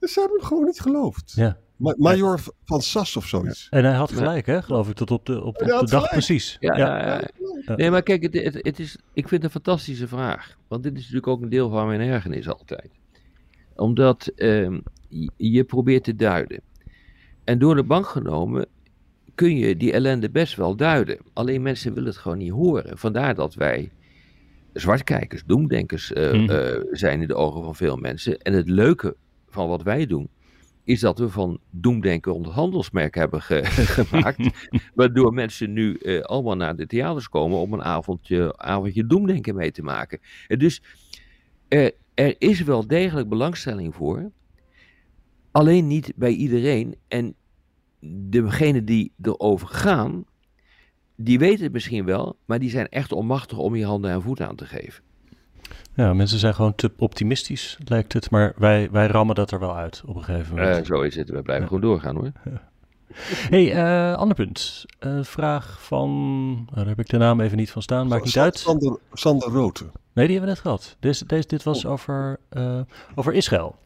En 0.00 0.08
ze 0.08 0.20
hebben 0.20 0.38
hem 0.38 0.46
gewoon 0.46 0.64
niet 0.64 0.80
geloofd. 0.80 1.32
Ja. 1.34 1.58
Ma 1.76 1.94
Major 1.98 2.40
van 2.64 2.82
Sas 2.82 3.16
of 3.16 3.26
zoiets. 3.26 3.66
En 3.70 3.84
hij 3.84 3.94
had 3.94 4.12
gelijk, 4.12 4.46
hè, 4.46 4.62
geloof 4.62 4.88
ik, 4.88 4.94
tot 4.94 5.10
op 5.10 5.26
de, 5.26 5.42
op, 5.42 5.58
de, 5.58 5.84
dag 5.84 6.08
precies. 6.08 6.56
Ja, 6.60 6.76
ja. 6.76 7.22
Nee, 7.76 7.90
maar 7.90 8.02
kijk, 8.02 8.22
het, 8.22 8.34
het, 8.34 8.54
het, 8.54 8.78
is, 8.78 8.96
ik 9.12 9.28
vind 9.28 9.42
het 9.42 9.44
een 9.44 9.62
fantastische 9.62 10.08
vraag. 10.08 10.56
Want 10.68 10.82
dit 10.82 10.92
is 10.92 10.98
natuurlijk 10.98 11.26
ook 11.26 11.42
een 11.42 11.48
deel 11.48 11.70
van 11.70 11.86
mijn 11.86 12.00
ergernis 12.00 12.48
altijd. 12.48 12.90
Omdat 13.76 14.32
uh, 14.36 14.78
je 15.36 15.64
probeert 15.64 16.04
te 16.04 16.16
duiden. 16.16 16.60
En 17.44 17.58
door 17.58 17.74
de 17.74 17.84
bank 17.84 18.06
genomen 18.06 18.66
kun 19.34 19.56
je 19.56 19.76
die 19.76 19.92
ellende 19.92 20.30
best 20.30 20.56
wel 20.56 20.76
duiden. 20.76 21.18
Alleen 21.32 21.62
mensen 21.62 21.94
willen 21.94 22.08
het 22.08 22.18
gewoon 22.18 22.38
niet 22.38 22.50
horen. 22.50 22.98
Vandaar 22.98 23.34
dat 23.34 23.54
wij 23.54 23.90
zwartkijkers, 24.72 25.42
doemdenkers 25.46 26.10
uh, 26.10 26.32
uh, 26.32 26.80
zijn 26.90 27.20
in 27.20 27.28
de 27.28 27.34
ogen 27.34 27.62
van 27.62 27.74
veel 27.74 27.96
mensen. 27.96 28.38
En 28.38 28.52
het 28.52 28.68
leuke 28.68 29.16
van 29.48 29.68
wat 29.68 29.82
wij 29.82 30.06
doen, 30.06 30.28
is 30.84 31.00
dat 31.00 31.18
we 31.18 31.28
van 31.28 31.58
doemdenken 31.70 32.34
ons 32.34 32.48
handelsmerk 32.48 33.14
hebben 33.14 33.42
ge 33.42 33.64
gemaakt. 34.04 34.68
waardoor 34.94 35.32
mensen 35.32 35.72
nu 35.72 35.98
uh, 35.98 36.20
allemaal 36.20 36.56
naar 36.56 36.76
de 36.76 36.86
theaters 36.86 37.28
komen 37.28 37.58
om 37.58 37.72
een 37.72 37.82
avondje, 37.82 38.58
avondje 38.58 39.06
doemdenken 39.06 39.54
mee 39.54 39.70
te 39.70 39.82
maken. 39.82 40.18
En 40.48 40.58
dus 40.58 40.82
er 42.14 42.34
is 42.38 42.62
wel 42.62 42.86
degelijk 42.86 43.28
belangstelling 43.28 43.94
voor. 43.94 44.30
Alleen 45.50 45.86
niet 45.86 46.12
bij 46.16 46.32
iedereen. 46.32 46.96
En 47.08 47.34
degenen 48.10 48.84
die 48.84 49.12
erover 49.22 49.68
gaan, 49.68 50.24
die 51.16 51.38
weten 51.38 51.64
het 51.64 51.72
misschien 51.72 52.04
wel, 52.04 52.36
maar 52.44 52.58
die 52.58 52.70
zijn 52.70 52.88
echt 52.88 53.12
onmachtig 53.12 53.58
om 53.58 53.76
je 53.76 53.84
handen 53.84 54.10
en 54.10 54.22
voeten 54.22 54.48
aan 54.48 54.56
te 54.56 54.66
geven. 54.66 55.02
Ja, 55.94 56.14
mensen 56.14 56.38
zijn 56.38 56.54
gewoon 56.54 56.74
te 56.74 56.92
optimistisch, 56.96 57.78
lijkt 57.84 58.12
het. 58.12 58.30
Maar 58.30 58.52
wij, 58.56 58.88
wij 58.90 59.06
rammen 59.06 59.34
dat 59.34 59.50
er 59.50 59.58
wel 59.58 59.76
uit 59.76 60.02
op 60.06 60.16
een 60.16 60.24
gegeven 60.24 60.54
moment. 60.54 60.78
Uh, 60.78 60.96
zo 60.96 61.02
is 61.02 61.16
het. 61.16 61.30
We 61.30 61.42
blijven 61.42 61.66
gewoon 61.66 61.82
doorgaan 61.82 62.16
hoor. 62.16 62.32
Ja. 62.44 62.70
hey, 63.50 63.74
uh, 63.74 64.16
ander 64.16 64.36
punt. 64.36 64.84
Uh, 65.00 65.22
vraag 65.22 65.82
van, 65.82 66.08
oh, 66.70 66.76
daar 66.76 66.86
heb 66.86 66.98
ik 66.98 67.08
de 67.08 67.16
naam 67.16 67.40
even 67.40 67.56
niet 67.56 67.70
van 67.70 67.82
staan, 67.82 68.08
maakt 68.08 68.24
niet 68.24 68.38
uit. 68.38 68.58
Sander, 68.58 68.98
Sander 69.12 69.48
Roten. 69.48 69.90
Nee, 70.12 70.26
die 70.26 70.36
hebben 70.36 70.40
we 70.40 70.46
net 70.46 70.58
gehad. 70.58 70.96
Deze, 71.00 71.26
deze, 71.26 71.48
dit 71.48 71.62
was 71.62 71.84
oh. 71.84 71.92
over, 71.92 72.38
over 73.14 73.32
Israël. 73.32 73.76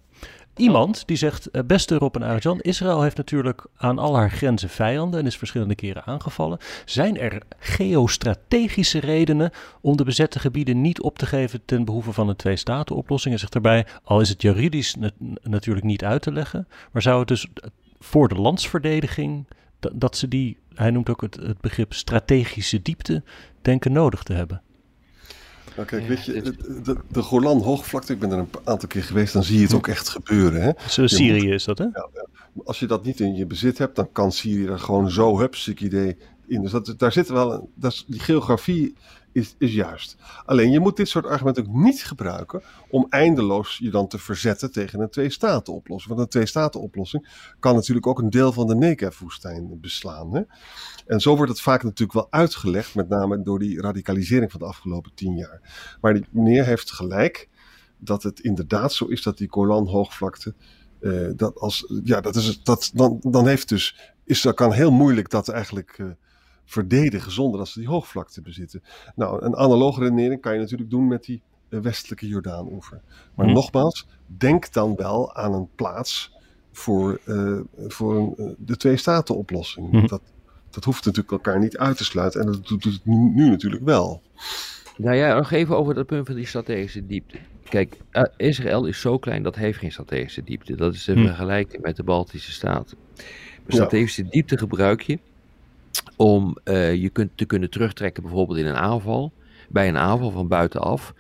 Iemand 0.57 1.03
die 1.07 1.17
zegt, 1.17 1.51
eh, 1.51 1.63
beste 1.67 1.97
Rob 1.97 2.17
en 2.17 2.23
Arjan, 2.23 2.61
Israël 2.61 3.03
heeft 3.03 3.17
natuurlijk 3.17 3.67
aan 3.77 3.99
al 3.99 4.17
haar 4.17 4.31
grenzen 4.31 4.69
vijanden 4.69 5.21
en 5.21 5.27
is 5.27 5.37
verschillende 5.37 5.75
keren 5.75 6.05
aangevallen. 6.05 6.59
Zijn 6.85 7.19
er 7.19 7.43
geostrategische 7.59 8.99
redenen 8.99 9.51
om 9.81 9.97
de 9.97 10.05
bezette 10.05 10.39
gebieden 10.39 10.81
niet 10.81 11.01
op 11.01 11.19
te 11.19 11.27
geven 11.27 11.63
ten 11.65 11.85
behoeve 11.85 12.13
van 12.13 12.29
een 12.29 12.37
twee-staten-oplossing? 12.37 13.35
En 13.35 13.41
zegt 13.41 13.53
daarbij, 13.53 13.87
al 14.05 14.21
is 14.21 14.29
het 14.29 14.43
juridisch 14.43 14.97
natuurlijk 15.43 15.87
niet 15.87 16.05
uit 16.05 16.23
te 16.23 16.33
leggen, 16.33 16.69
maar 16.93 17.03
zou 17.03 17.19
het 17.19 17.29
dus 17.29 17.47
voor 17.99 18.29
de 18.29 18.35
landsverdediging, 18.35 19.47
dat, 19.93 20.17
ze 20.17 20.29
die, 20.29 20.59
hij 20.75 20.91
noemt 20.91 21.11
ook 21.11 21.21
het 21.21 21.61
begrip 21.61 21.93
strategische 21.93 22.83
diepte, 22.83 23.23
denken 23.63 23.93
nodig 23.93 24.23
te 24.23 24.33
hebben? 24.33 24.63
Nou 25.77 25.89
kijk, 25.89 26.09
weet 26.09 26.25
je, 26.25 26.43
de, 26.83 26.97
de 27.11 27.23
Golan 27.23 27.63
hoogvlakte, 27.63 28.13
ik 28.13 28.19
ben 28.19 28.31
er 28.31 28.39
een 28.39 28.49
aantal 28.65 28.89
keer 28.89 29.03
geweest, 29.03 29.33
dan 29.33 29.45
zie 29.45 29.57
je 29.57 29.63
het 29.63 29.75
ook 29.75 29.89
echt 29.89 30.09
gebeuren. 30.09 30.63
Hè? 30.63 30.71
Zo 30.89 31.07
Syrië 31.07 31.51
is 31.51 31.65
dat, 31.65 31.79
hè? 31.79 31.85
Ja, 31.85 32.09
Als 32.65 32.79
je 32.79 32.87
dat 32.87 33.05
niet 33.05 33.21
in 33.21 33.35
je 33.35 33.47
bezit 33.47 33.79
hebt, 33.79 33.97
dan 33.97 34.13
kan 34.13 34.33
Syrië 34.33 34.67
er 34.67 34.79
gewoon 34.79 35.11
zo, 35.11 35.39
hupsik 35.39 35.81
idee, 35.81 36.17
in. 36.47 36.63
Dus 36.63 36.71
dat, 36.71 36.95
daar 36.97 37.13
zit 37.13 37.29
wel, 37.29 37.71
dat 37.75 37.93
is, 37.93 38.05
die 38.07 38.21
geografie 38.21 38.95
is, 39.37 39.55
is 39.59 39.75
juist. 39.75 40.17
Alleen 40.45 40.71
je 40.71 40.81
moet 40.81 40.97
dit 40.97 41.09
soort 41.09 41.27
argumenten 41.27 41.67
ook 41.67 41.75
niet 41.75 42.05
gebruiken 42.05 42.63
om 42.89 43.07
eindeloos 43.09 43.79
je 43.79 43.91
dan 43.91 44.09
te 44.09 44.19
verzetten 44.19 44.73
tegen 44.73 45.01
een 45.01 45.11
twee-staten-oplossing. 45.11 46.15
Want 46.15 46.21
een 46.21 46.31
twee-staten-oplossing 46.31 47.55
kan 47.59 47.75
natuurlijk 47.75 48.07
ook 48.07 48.19
een 48.19 48.31
deel 48.31 48.53
van 48.53 48.67
de 48.67 48.75
Negev-woestijn 48.75 49.81
beslaan. 49.81 50.35
Hè? 50.35 50.43
En 51.07 51.21
zo 51.21 51.37
wordt 51.37 51.51
het 51.51 51.61
vaak 51.61 51.83
natuurlijk 51.83 52.13
wel 52.13 52.27
uitgelegd, 52.31 52.95
met 52.95 53.09
name 53.09 53.43
door 53.43 53.59
die 53.59 53.81
radicalisering 53.81 54.51
van 54.51 54.61
de 54.61 54.67
afgelopen 54.67 55.15
tien 55.15 55.37
jaar. 55.37 55.61
Maar 56.01 56.15
die 56.15 56.25
meneer 56.31 56.65
heeft 56.65 56.91
gelijk 56.91 57.49
dat 57.99 58.23
het 58.23 58.41
inderdaad 58.41 58.93
zo 58.93 59.05
is 59.05 59.23
dat 59.23 59.39
die 59.39 59.49
Golan-hoogvlakte. 59.51 60.55
Uh, 61.01 61.31
dat 61.37 61.59
als, 61.59 61.93
ja, 62.05 62.21
dat 62.21 62.37
is, 62.37 62.63
dat, 62.63 62.91
dan, 62.95 63.19
dan 63.21 63.47
heeft 63.47 63.69
dus, 63.69 64.15
is, 64.25 64.43
dat 64.43 64.55
kan 64.55 64.73
heel 64.73 64.93
moeilijk 64.93 65.31
dat 65.31 65.49
eigenlijk 65.49 65.99
uh, 65.99 66.07
verdedigen 66.67 67.33
zonder 67.33 67.59
dat 67.59 67.69
ze 67.69 67.79
die 67.79 67.89
hoogvlakte 67.89 68.43
bezitten. 68.43 68.83
Nou, 69.15 69.45
een 69.45 69.57
analoge 69.57 70.01
redenering 70.01 70.41
kan 70.41 70.53
je 70.53 70.59
natuurlijk 70.59 70.91
doen 70.91 71.09
met 71.09 71.25
die 71.25 71.43
uh, 71.69 71.81
westelijke 71.81 72.27
Jordaan-oever. 72.27 73.01
Maar 73.35 73.47
hm. 73.47 73.53
nogmaals, 73.53 74.07
denk 74.27 74.73
dan 74.73 74.97
wel 74.97 75.35
aan 75.35 75.55
een 75.55 75.69
plaats 75.75 76.35
voor, 76.73 77.21
voor 77.89 78.17
een, 78.17 78.57
de 78.59 78.77
twee-staten-oplossing. 78.77 79.91
Hm. 79.91 80.07
Dat, 80.07 80.23
dat 80.71 80.85
hoeft 80.85 81.05
natuurlijk 81.05 81.33
elkaar 81.33 81.59
niet 81.59 81.77
uit 81.77 81.97
te 81.97 82.05
sluiten. 82.05 82.41
En 82.41 82.47
dat 82.47 82.67
doet 82.67 82.85
het 82.85 83.01
nu, 83.05 83.49
natuurlijk 83.49 83.85
wel. 83.85 84.23
Nou 84.97 85.17
ja, 85.17 85.35
nog 85.35 85.51
even 85.51 85.77
over 85.77 85.95
dat 85.95 86.07
punt 86.07 86.27
van 86.27 86.35
die 86.35 86.47
strategische 86.47 87.07
diepte. 87.07 87.39
Kijk, 87.69 87.97
Israël 88.37 88.87
is 88.87 89.01
zo 89.01 89.19
klein, 89.19 89.43
dat 89.43 89.57
heeft 89.57 89.79
geen 89.79 89.93
strategische 89.93 90.45
diepte. 90.45 90.75
Dat 90.75 90.95
is 90.95 91.05
te 91.05 91.13
hm. 91.13 91.27
vergelijken 91.27 91.81
met 91.81 91.97
de 91.97 92.03
Baltische 92.03 92.53
Staten. 92.53 92.99
strategische 93.67 94.29
diepte 94.29 94.59
gebruik 94.59 95.03
je 95.03 95.19
om 96.17 96.57
uh, 96.65 96.95
je 96.95 97.09
kunt, 97.09 97.31
te 97.35 97.45
kunnen 97.45 97.71
terugtrekken 97.71 98.23
bijvoorbeeld 98.23 98.59
in 98.59 98.67
een 98.67 98.77
aanval. 98.77 99.33
Bij 99.69 99.89
een 99.89 99.97
aanval 99.97 100.31
van 100.31 100.49
buitenaf 100.49 101.15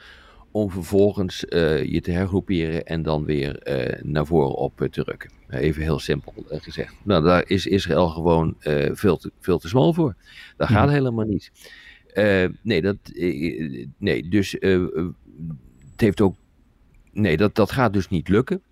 om 0.50 0.70
vervolgens 0.70 1.44
uh, 1.48 1.84
je 1.84 2.00
te 2.00 2.10
hergroeperen 2.10 2.84
en 2.84 3.02
dan 3.02 3.24
weer 3.24 3.68
uh, 3.68 4.02
naar 4.02 4.26
voren 4.26 4.54
op 4.54 4.88
te 4.90 5.02
rukken. 5.02 5.30
Even 5.48 5.82
heel 5.82 5.98
simpel 5.98 6.34
gezegd. 6.48 6.94
Nou, 7.02 7.24
daar 7.24 7.44
is 7.46 7.66
Israël 7.66 8.08
gewoon 8.08 8.54
veel, 8.92 9.16
te, 9.16 9.32
veel 9.40 9.58
te 9.58 9.68
smal 9.68 9.92
voor. 9.92 10.14
Dat 10.56 10.68
gaat 10.68 10.84
mhm. 10.84 10.94
helemaal 10.94 11.24
niet. 11.24 11.50
nee, 12.62 12.82
dat, 12.82 12.96
nee, 13.98 14.28
dus 14.28 14.52
het 14.60 16.00
heeft 16.00 16.20
ook. 16.20 16.36
Nee, 17.12 17.36
dat, 17.36 17.54
dat 17.54 17.70
gaat 17.70 17.92
dus 17.92 18.08
niet 18.08 18.28
lukken. 18.28 18.62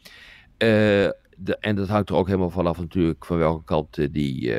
De, 0.57 1.57
en 1.61 1.77
dat 1.77 1.89
hangt 1.89 2.09
er 2.09 2.15
ook 2.15 2.27
helemaal 2.27 2.51
vanaf 2.51 2.79
natuurlijk 2.79 3.25
van 3.25 3.39
welke 3.39 3.65
kant 3.65 4.13
die, 4.13 4.53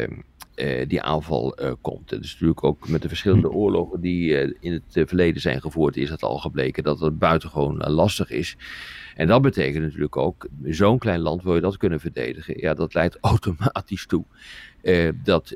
uh, 0.55 0.87
die 0.87 1.01
aanval 1.01 1.61
uh, 1.61 1.71
komt. 1.81 2.09
Dus 2.09 2.31
natuurlijk 2.31 2.63
ook 2.63 2.87
met 2.87 3.01
de 3.01 3.07
verschillende 3.07 3.47
hm. 3.47 3.55
oorlogen 3.55 4.01
die 4.01 4.29
uh, 4.29 4.53
in 4.59 4.71
het 4.71 5.07
verleden 5.07 5.41
zijn 5.41 5.61
gevoerd, 5.61 5.97
is 5.97 6.09
het 6.09 6.23
al 6.23 6.37
gebleken 6.37 6.83
dat 6.83 6.99
het 6.99 7.19
buitengewoon 7.19 7.77
lastig 7.77 8.29
is. 8.29 8.57
En 9.15 9.27
dat 9.27 9.41
betekent 9.41 9.83
natuurlijk 9.83 10.17
ook, 10.17 10.47
zo'n 10.63 10.97
klein 10.97 11.19
land 11.19 11.43
wil 11.43 11.55
je 11.55 11.61
dat 11.61 11.77
kunnen 11.77 11.99
verdedigen. 11.99 12.59
Ja, 12.59 12.73
dat 12.73 12.93
leidt 12.93 13.17
automatisch 13.31 14.05
toe 14.05 14.25
dat 15.23 15.53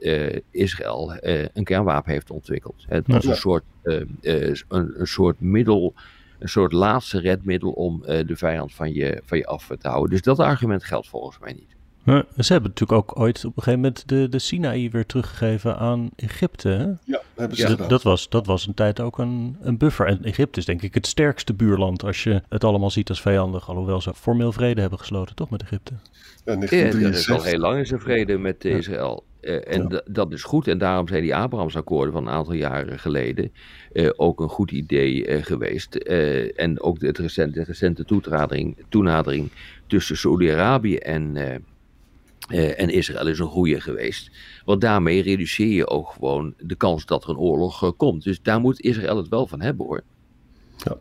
Israël 0.52 1.14
een 1.54 1.64
kernwapen 1.64 2.12
heeft 2.12 2.32
ontwikkeld. 2.32 2.86
Het 2.88 3.08
was 3.08 3.26
een 3.26 3.36
soort, 3.36 3.64
een, 3.84 4.60
een 4.68 5.08
soort 5.08 5.40
middel 5.40 5.94
een 6.40 6.50
soort 6.50 6.72
laatste 6.72 7.20
redmiddel 7.20 7.72
om 7.72 8.02
de 8.02 8.36
vijand 8.36 8.74
van 8.74 8.94
je, 8.94 9.22
van 9.26 9.38
je 9.38 9.46
af 9.46 9.72
te 9.80 9.88
houden. 9.88 10.10
Dus 10.10 10.22
dat 10.22 10.40
argument 10.40 10.84
geldt 10.84 11.08
volgens 11.08 11.40
mij 11.40 11.54
niet 11.54 11.79
ze 12.38 12.54
hebben 12.54 12.70
natuurlijk 12.70 12.92
ook 12.92 13.20
ooit 13.20 13.46
op 13.46 13.58
een 13.58 13.64
gegeven 13.64 13.80
moment 13.80 14.08
de, 14.08 14.30
de 14.30 14.40
Sinaï 14.40 14.90
weer 14.90 15.06
teruggegeven 15.06 15.78
aan 15.78 16.10
Egypte. 16.16 16.70
Hè? 16.70 16.86
Ja, 17.04 17.22
hebben 17.36 17.58
ze 17.58 17.68
gedaan. 17.68 17.88
Dat 17.88 18.04
was, 18.04 18.30
dat 18.30 18.46
was 18.46 18.68
een 18.68 18.74
tijd 18.74 19.00
ook 19.00 19.18
een, 19.18 19.58
een 19.62 19.78
buffer. 19.78 20.06
En 20.06 20.24
Egypte 20.24 20.60
is 20.60 20.66
denk 20.66 20.82
ik 20.82 20.94
het 20.94 21.08
sterkste 21.08 21.54
buurland 21.54 22.04
als 22.04 22.24
je 22.24 22.42
het 22.50 22.64
allemaal 22.64 22.92
ziet 22.92 23.10
als 23.10 23.22
vijandig. 23.22 23.70
Alhoewel 23.70 24.02
ze 24.02 24.14
formeel 24.14 24.52
vrede 24.52 24.82
hebben 24.82 25.00
gesloten, 25.00 25.36
toch, 25.36 25.50
met 25.50 25.62
Egypte? 25.62 25.94
Ja, 26.46 26.58
er 26.58 27.02
is 27.02 27.30
al 27.30 27.44
heel 27.44 27.60
lang 27.60 27.80
is 27.80 27.92
er 27.92 28.02
vrede 28.02 28.38
met 28.38 28.66
Israël. 28.66 29.24
Uh, 29.42 29.74
en 29.74 30.04
dat 30.06 30.32
is 30.32 30.44
goed. 30.44 30.68
En 30.68 30.78
daarom 30.78 31.08
zijn 31.08 31.22
die 31.22 31.36
Abrahamsakkoorden 31.36 32.14
van 32.14 32.28
een 32.28 32.34
aantal 32.34 32.54
jaren 32.54 33.00
geleden 33.00 33.52
uh, 33.94 34.10
ook 34.16 34.40
een 34.40 34.50
goed 34.50 34.72
idee 34.72 35.28
uh, 35.28 35.44
geweest. 35.44 35.96
en 35.96 36.82
ook 36.82 37.00
de, 37.00 37.12
recente, 37.12 37.60
de 37.60 37.66
recente 37.66 38.06
toenadering, 38.06 38.78
toenadering 38.90 39.52
tussen 39.88 40.18
Saudi-Arabië 40.18 40.96
en, 40.96 41.38
uh, 42.50 42.80
en 42.80 42.90
Israël 42.90 43.28
is 43.28 43.40
een 43.40 43.48
goede 43.48 43.82
geweest. 43.82 44.32
Want 44.66 44.82
daarmee 44.82 45.22
reduceer 45.22 45.74
je 45.74 45.88
ook 45.88 46.10
gewoon 46.10 46.54
de 46.58 46.76
kans 46.76 47.06
dat 47.06 47.24
er 47.24 47.30
een 47.30 47.38
oorlog 47.38 47.84
uh, 47.84 47.92
komt. 47.98 48.24
Dus 48.24 48.42
daar 48.42 48.60
moet 48.60 48.82
Israël 48.82 49.18
het 49.18 49.28
wel 49.28 49.48
van 49.48 49.62
hebben 49.62 49.86
hoor. 49.86 50.04
Ja. 50.78 50.98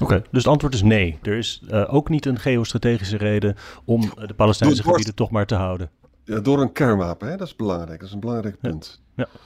Oké, 0.00 0.22
dus 0.30 0.42
het 0.42 0.46
antwoord 0.46 0.74
is 0.74 0.82
nee. 0.82 1.18
Er 1.22 1.36
is 1.36 1.62
uh, 1.70 1.94
ook 1.94 2.08
niet 2.08 2.26
een 2.26 2.38
geostrategische 2.38 3.16
reden 3.16 3.56
om 3.84 4.00
de 4.00 4.34
Palestijnse 4.34 4.82
gebieden 4.82 5.14
toch 5.14 5.30
maar 5.30 5.46
te 5.46 5.54
houden. 5.54 5.90
Ja, 6.24 6.40
door 6.40 6.60
een 6.60 6.72
kernwapen, 6.72 7.28
hè? 7.28 7.36
dat 7.36 7.46
is 7.46 7.56
belangrijk. 7.56 7.98
Dat 7.98 8.08
is 8.08 8.14
een 8.14 8.20
belangrijk 8.20 8.60
punt. 8.60 9.02
Ja. 9.16 9.28
ja. 9.32 9.40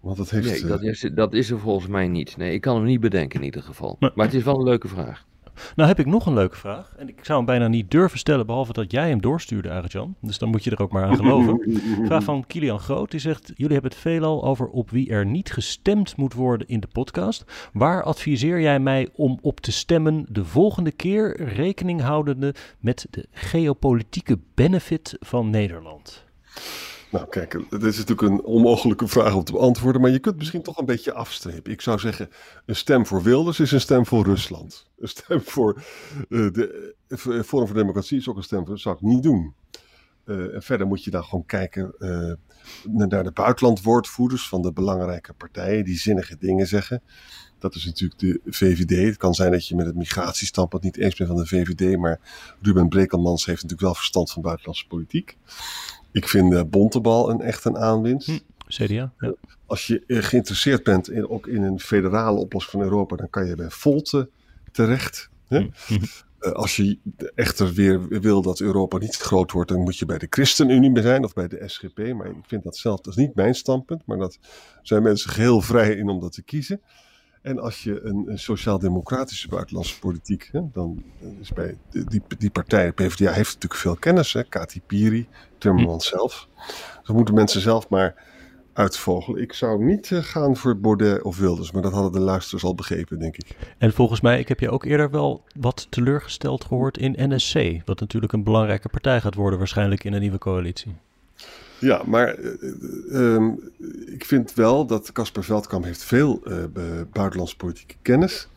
Want 0.00 0.16
dat 0.16 0.30
heeft, 0.30 0.46
nee, 0.46 0.66
dat 0.66 0.82
is, 0.82 1.10
dat 1.14 1.34
is 1.34 1.50
er 1.50 1.58
volgens 1.58 1.86
mij 1.86 2.08
niet. 2.08 2.36
Nee, 2.36 2.52
ik 2.52 2.60
kan 2.60 2.76
hem 2.76 2.84
niet 2.84 3.00
bedenken 3.00 3.38
in 3.40 3.44
ieder 3.44 3.62
geval. 3.62 3.96
Maar, 3.98 4.12
maar 4.14 4.26
het 4.26 4.34
is 4.34 4.42
wel 4.42 4.58
een 4.58 4.64
leuke 4.64 4.88
vraag. 4.88 5.24
Nou 5.76 5.88
heb 5.88 5.98
ik 5.98 6.06
nog 6.06 6.26
een 6.26 6.34
leuke 6.34 6.56
vraag. 6.56 6.94
En 6.96 7.08
ik 7.08 7.18
zou 7.22 7.36
hem 7.36 7.46
bijna 7.46 7.68
niet 7.68 7.90
durven 7.90 8.18
stellen, 8.18 8.46
behalve 8.46 8.72
dat 8.72 8.90
jij 8.90 9.08
hem 9.08 9.20
doorstuurde, 9.20 9.70
Arjan. 9.70 10.16
Dus 10.20 10.38
dan 10.38 10.48
moet 10.48 10.64
je 10.64 10.70
er 10.70 10.82
ook 10.82 10.92
maar 10.92 11.04
aan 11.04 11.16
geloven. 11.16 11.78
vraag 12.06 12.24
van 12.24 12.46
Kilian 12.46 12.78
Groot, 12.78 13.10
die 13.10 13.20
zegt... 13.20 13.52
Jullie 13.54 13.72
hebben 13.72 13.90
het 13.90 14.00
veelal 14.00 14.44
over 14.44 14.68
op 14.68 14.90
wie 14.90 15.10
er 15.10 15.26
niet 15.26 15.52
gestemd 15.52 16.16
moet 16.16 16.34
worden 16.34 16.68
in 16.68 16.80
de 16.80 16.88
podcast. 16.92 17.44
Waar 17.72 18.02
adviseer 18.02 18.60
jij 18.60 18.80
mij 18.80 19.08
om 19.12 19.38
op 19.42 19.60
te 19.60 19.72
stemmen 19.72 20.26
de 20.28 20.44
volgende 20.44 20.92
keer... 20.92 21.42
rekening 21.54 22.00
houdende 22.00 22.54
met 22.78 23.06
de 23.10 23.26
geopolitieke 23.30 24.38
benefit 24.54 25.16
van 25.20 25.50
Nederland? 25.50 26.24
Nou, 27.10 27.28
kijk, 27.28 27.52
het 27.70 27.82
is 27.82 27.98
natuurlijk 27.98 28.28
een 28.28 28.44
onmogelijke 28.44 29.08
vraag 29.08 29.34
om 29.34 29.44
te 29.44 29.52
beantwoorden, 29.52 30.00
maar 30.00 30.10
je 30.10 30.18
kunt 30.18 30.36
misschien 30.36 30.62
toch 30.62 30.78
een 30.78 30.84
beetje 30.84 31.12
afstrepen. 31.12 31.72
Ik 31.72 31.80
zou 31.80 31.98
zeggen, 31.98 32.28
een 32.64 32.76
stem 32.76 33.06
voor 33.06 33.22
Wilders 33.22 33.60
is 33.60 33.72
een 33.72 33.80
stem 33.80 34.06
voor 34.06 34.24
Rusland. 34.24 34.86
Een 34.98 35.08
stem 35.08 35.40
voor 35.40 35.82
uh, 36.28 36.52
de 36.52 36.94
uh, 37.08 37.42
Forum 37.42 37.66
voor 37.66 37.76
Democratie 37.76 38.18
is 38.18 38.28
ook 38.28 38.36
een 38.36 38.42
stem 38.42 38.58
voor, 38.58 38.68
dat 38.68 38.80
zou 38.80 38.94
ik 38.94 39.00
niet 39.00 39.22
doen. 39.22 39.54
En 40.24 40.62
verder 40.62 40.86
moet 40.86 41.04
je 41.04 41.10
dan 41.10 41.24
gewoon 41.24 41.46
kijken 41.46 41.94
naar 42.84 43.24
de 43.24 43.30
buitenlandwoordvoerders 43.32 44.48
van 44.48 44.62
de 44.62 44.72
belangrijke 44.72 45.32
partijen 45.32 45.84
die 45.84 45.98
zinnige 45.98 46.36
dingen 46.38 46.66
zeggen. 46.66 47.02
Dat 47.58 47.74
is 47.74 47.84
natuurlijk 47.84 48.20
de 48.20 48.40
VVD. 48.44 49.06
Het 49.06 49.16
kan 49.16 49.34
zijn 49.34 49.52
dat 49.52 49.68
je 49.68 49.76
met 49.76 49.86
het 49.86 49.94
migratiestandpunt 49.94 50.82
niet 50.82 50.96
eens 50.96 51.14
bent 51.14 51.28
van 51.28 51.38
de 51.38 51.46
VVD, 51.46 51.98
maar 51.98 52.20
Ruben 52.62 52.88
Brekelmans 52.88 53.46
heeft 53.46 53.62
natuurlijk 53.62 53.88
wel 53.88 53.94
verstand 53.94 54.30
van 54.30 54.42
buitenlandse 54.42 54.86
politiek. 54.86 55.36
Ik 56.16 56.28
vind 56.28 56.52
uh, 56.52 56.62
Bontebal 56.66 57.30
een 57.30 57.40
echt 57.40 57.64
een 57.64 57.76
aanwinst. 57.76 58.26
Hm, 58.26 58.38
CDA, 58.66 59.12
ja. 59.18 59.34
Als 59.66 59.86
je 59.86 60.04
uh, 60.06 60.22
geïnteresseerd 60.22 60.82
bent 60.82 61.10
in, 61.10 61.28
ook 61.28 61.46
in 61.46 61.62
een 61.62 61.80
federale 61.80 62.38
oplossing 62.38 62.72
van 62.72 62.82
Europa, 62.82 63.16
dan 63.16 63.30
kan 63.30 63.46
je 63.46 63.54
bij 63.54 63.70
Volte 63.70 64.30
terecht. 64.72 65.30
Hè? 65.48 65.58
Hm, 65.58 65.68
hm. 65.86 65.94
Uh, 66.40 66.52
als 66.52 66.76
je 66.76 66.98
echter 67.34 67.72
weer 67.72 68.08
wil 68.08 68.42
dat 68.42 68.60
Europa 68.60 68.98
niet 68.98 69.16
groot 69.16 69.52
wordt, 69.52 69.70
dan 69.70 69.80
moet 69.80 69.98
je 69.98 70.06
bij 70.06 70.18
de 70.18 70.26
ChristenUnie 70.30 71.02
zijn 71.02 71.24
of 71.24 71.32
bij 71.32 71.48
de 71.48 71.62
SGP. 71.66 71.98
Maar 71.98 72.26
ik 72.26 72.44
vind 72.46 72.62
dat 72.62 72.76
zelf, 72.76 73.00
dat 73.00 73.16
is 73.16 73.24
niet 73.24 73.34
mijn 73.34 73.54
standpunt, 73.54 74.06
maar 74.06 74.18
dat 74.18 74.38
zijn 74.82 75.02
mensen 75.02 75.30
geheel 75.30 75.60
vrij 75.60 75.94
in 75.94 76.08
om 76.08 76.20
dat 76.20 76.32
te 76.32 76.42
kiezen. 76.42 76.80
En 77.46 77.58
als 77.58 77.82
je 77.82 78.00
een, 78.02 78.24
een 78.26 78.38
sociaal-democratische 78.38 79.48
buitenlandse 79.48 79.98
politiek, 79.98 80.48
hè, 80.52 80.60
dan 80.72 81.02
is 81.40 81.52
bij 81.52 81.76
die, 81.90 82.22
die 82.38 82.50
partij, 82.50 82.92
PvdA, 82.92 83.32
heeft 83.32 83.54
natuurlijk 83.54 83.80
veel 83.80 83.96
kennis. 83.96 84.32
Hè, 84.32 84.44
Kati 84.44 84.80
Piri, 84.86 85.28
Timmermans 85.58 86.10
hm. 86.10 86.16
zelf. 86.16 86.48
Dus 87.02 87.14
moeten 87.16 87.34
mensen 87.34 87.60
zelf 87.60 87.88
maar 87.88 88.24
uitvogelen. 88.72 89.42
Ik 89.42 89.52
zou 89.52 89.84
niet 89.84 90.10
uh, 90.10 90.22
gaan 90.22 90.56
voor 90.56 90.78
Baudet 90.78 91.22
of 91.22 91.38
Wilders, 91.38 91.70
maar 91.70 91.82
dat 91.82 91.92
hadden 91.92 92.12
de 92.12 92.20
luisteraars 92.20 92.64
al 92.64 92.74
begrepen, 92.74 93.18
denk 93.18 93.36
ik. 93.36 93.56
En 93.78 93.92
volgens 93.92 94.20
mij, 94.20 94.38
ik 94.38 94.48
heb 94.48 94.60
je 94.60 94.70
ook 94.70 94.84
eerder 94.84 95.10
wel 95.10 95.44
wat 95.58 95.86
teleurgesteld 95.90 96.64
gehoord 96.64 96.98
in 96.98 97.34
NSC, 97.34 97.82
wat 97.84 98.00
natuurlijk 98.00 98.32
een 98.32 98.44
belangrijke 98.44 98.88
partij 98.88 99.20
gaat 99.20 99.34
worden 99.34 99.58
waarschijnlijk 99.58 100.04
in 100.04 100.12
een 100.12 100.20
nieuwe 100.20 100.38
coalitie. 100.38 100.94
Ja, 101.78 102.02
maar 102.06 102.38
uh, 102.38 103.34
um, 103.34 103.72
ik 104.06 104.24
vind 104.24 104.54
wel 104.54 104.86
dat 104.86 105.12
Casper 105.12 105.44
Veldkamp 105.44 105.84
heeft 105.84 106.04
veel 106.04 106.40
uh, 106.44 106.64
buitenlandse 107.12 107.56
politieke 107.56 107.94
kennis. 108.02 108.48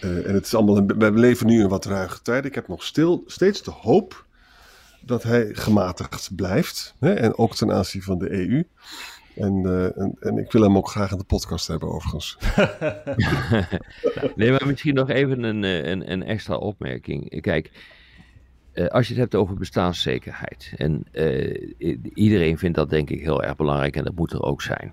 en 0.00 0.34
het 0.34 0.46
is 0.46 0.54
allemaal 0.54 0.76
een, 0.76 0.98
we 0.98 1.12
leven 1.12 1.46
nu 1.46 1.60
in 1.60 1.68
wat 1.68 1.84
ruige 1.84 2.22
tijd. 2.22 2.44
Ik 2.44 2.54
heb 2.54 2.68
nog 2.68 2.84
stil, 2.84 3.22
steeds 3.26 3.62
de 3.62 3.70
hoop 3.70 4.26
dat 5.00 5.22
hij 5.22 5.48
gematigd 5.52 6.34
blijft. 6.36 6.94
Hè? 6.98 7.14
En 7.14 7.38
ook 7.38 7.54
ten 7.54 7.72
aanzien 7.72 8.02
van 8.02 8.18
de 8.18 8.30
EU. 8.30 8.64
En, 9.34 9.62
uh, 9.66 9.98
en, 9.98 10.16
en, 10.20 10.38
ik 10.38 10.52
wil 10.52 10.62
hem 10.62 10.76
ook 10.76 10.88
graag 10.88 11.10
in 11.10 11.18
de 11.18 11.24
podcast 11.24 11.66
hebben, 11.66 11.88
overigens. 11.88 12.38
nee, 14.36 14.50
maar 14.50 14.66
misschien 14.66 14.94
nog 14.94 15.10
even 15.10 15.42
een, 15.42 15.62
een, 15.62 16.12
een 16.12 16.22
extra 16.22 16.56
opmerking. 16.56 17.40
Kijk, 17.40 17.66
uh, 17.66 17.80
als 18.86 19.06
je 19.06 19.12
het 19.12 19.22
hebt 19.22 19.34
over 19.34 19.54
bestaanszekerheid. 19.54 20.72
En 20.76 21.04
uh, 21.12 21.72
iedereen 22.14 22.58
vindt 22.58 22.76
dat 22.76 22.90
denk 22.90 23.10
ik 23.10 23.20
heel 23.20 23.42
erg 23.42 23.56
belangrijk 23.56 23.96
en 23.96 24.04
dat 24.04 24.14
moet 24.14 24.32
er 24.32 24.42
ook 24.42 24.62
zijn. 24.62 24.92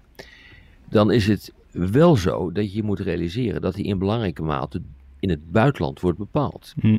Dan 0.89 1.11
is 1.11 1.27
het 1.27 1.53
wel 1.71 2.15
zo 2.15 2.51
dat 2.51 2.73
je 2.73 2.83
moet 2.83 2.99
realiseren 2.99 3.61
dat 3.61 3.73
die 3.73 3.85
in 3.85 3.99
belangrijke 3.99 4.43
mate 4.43 4.81
in 5.19 5.29
het 5.29 5.51
buitenland 5.51 5.99
wordt 5.99 6.17
bepaald. 6.17 6.73
Hm. 6.79 6.97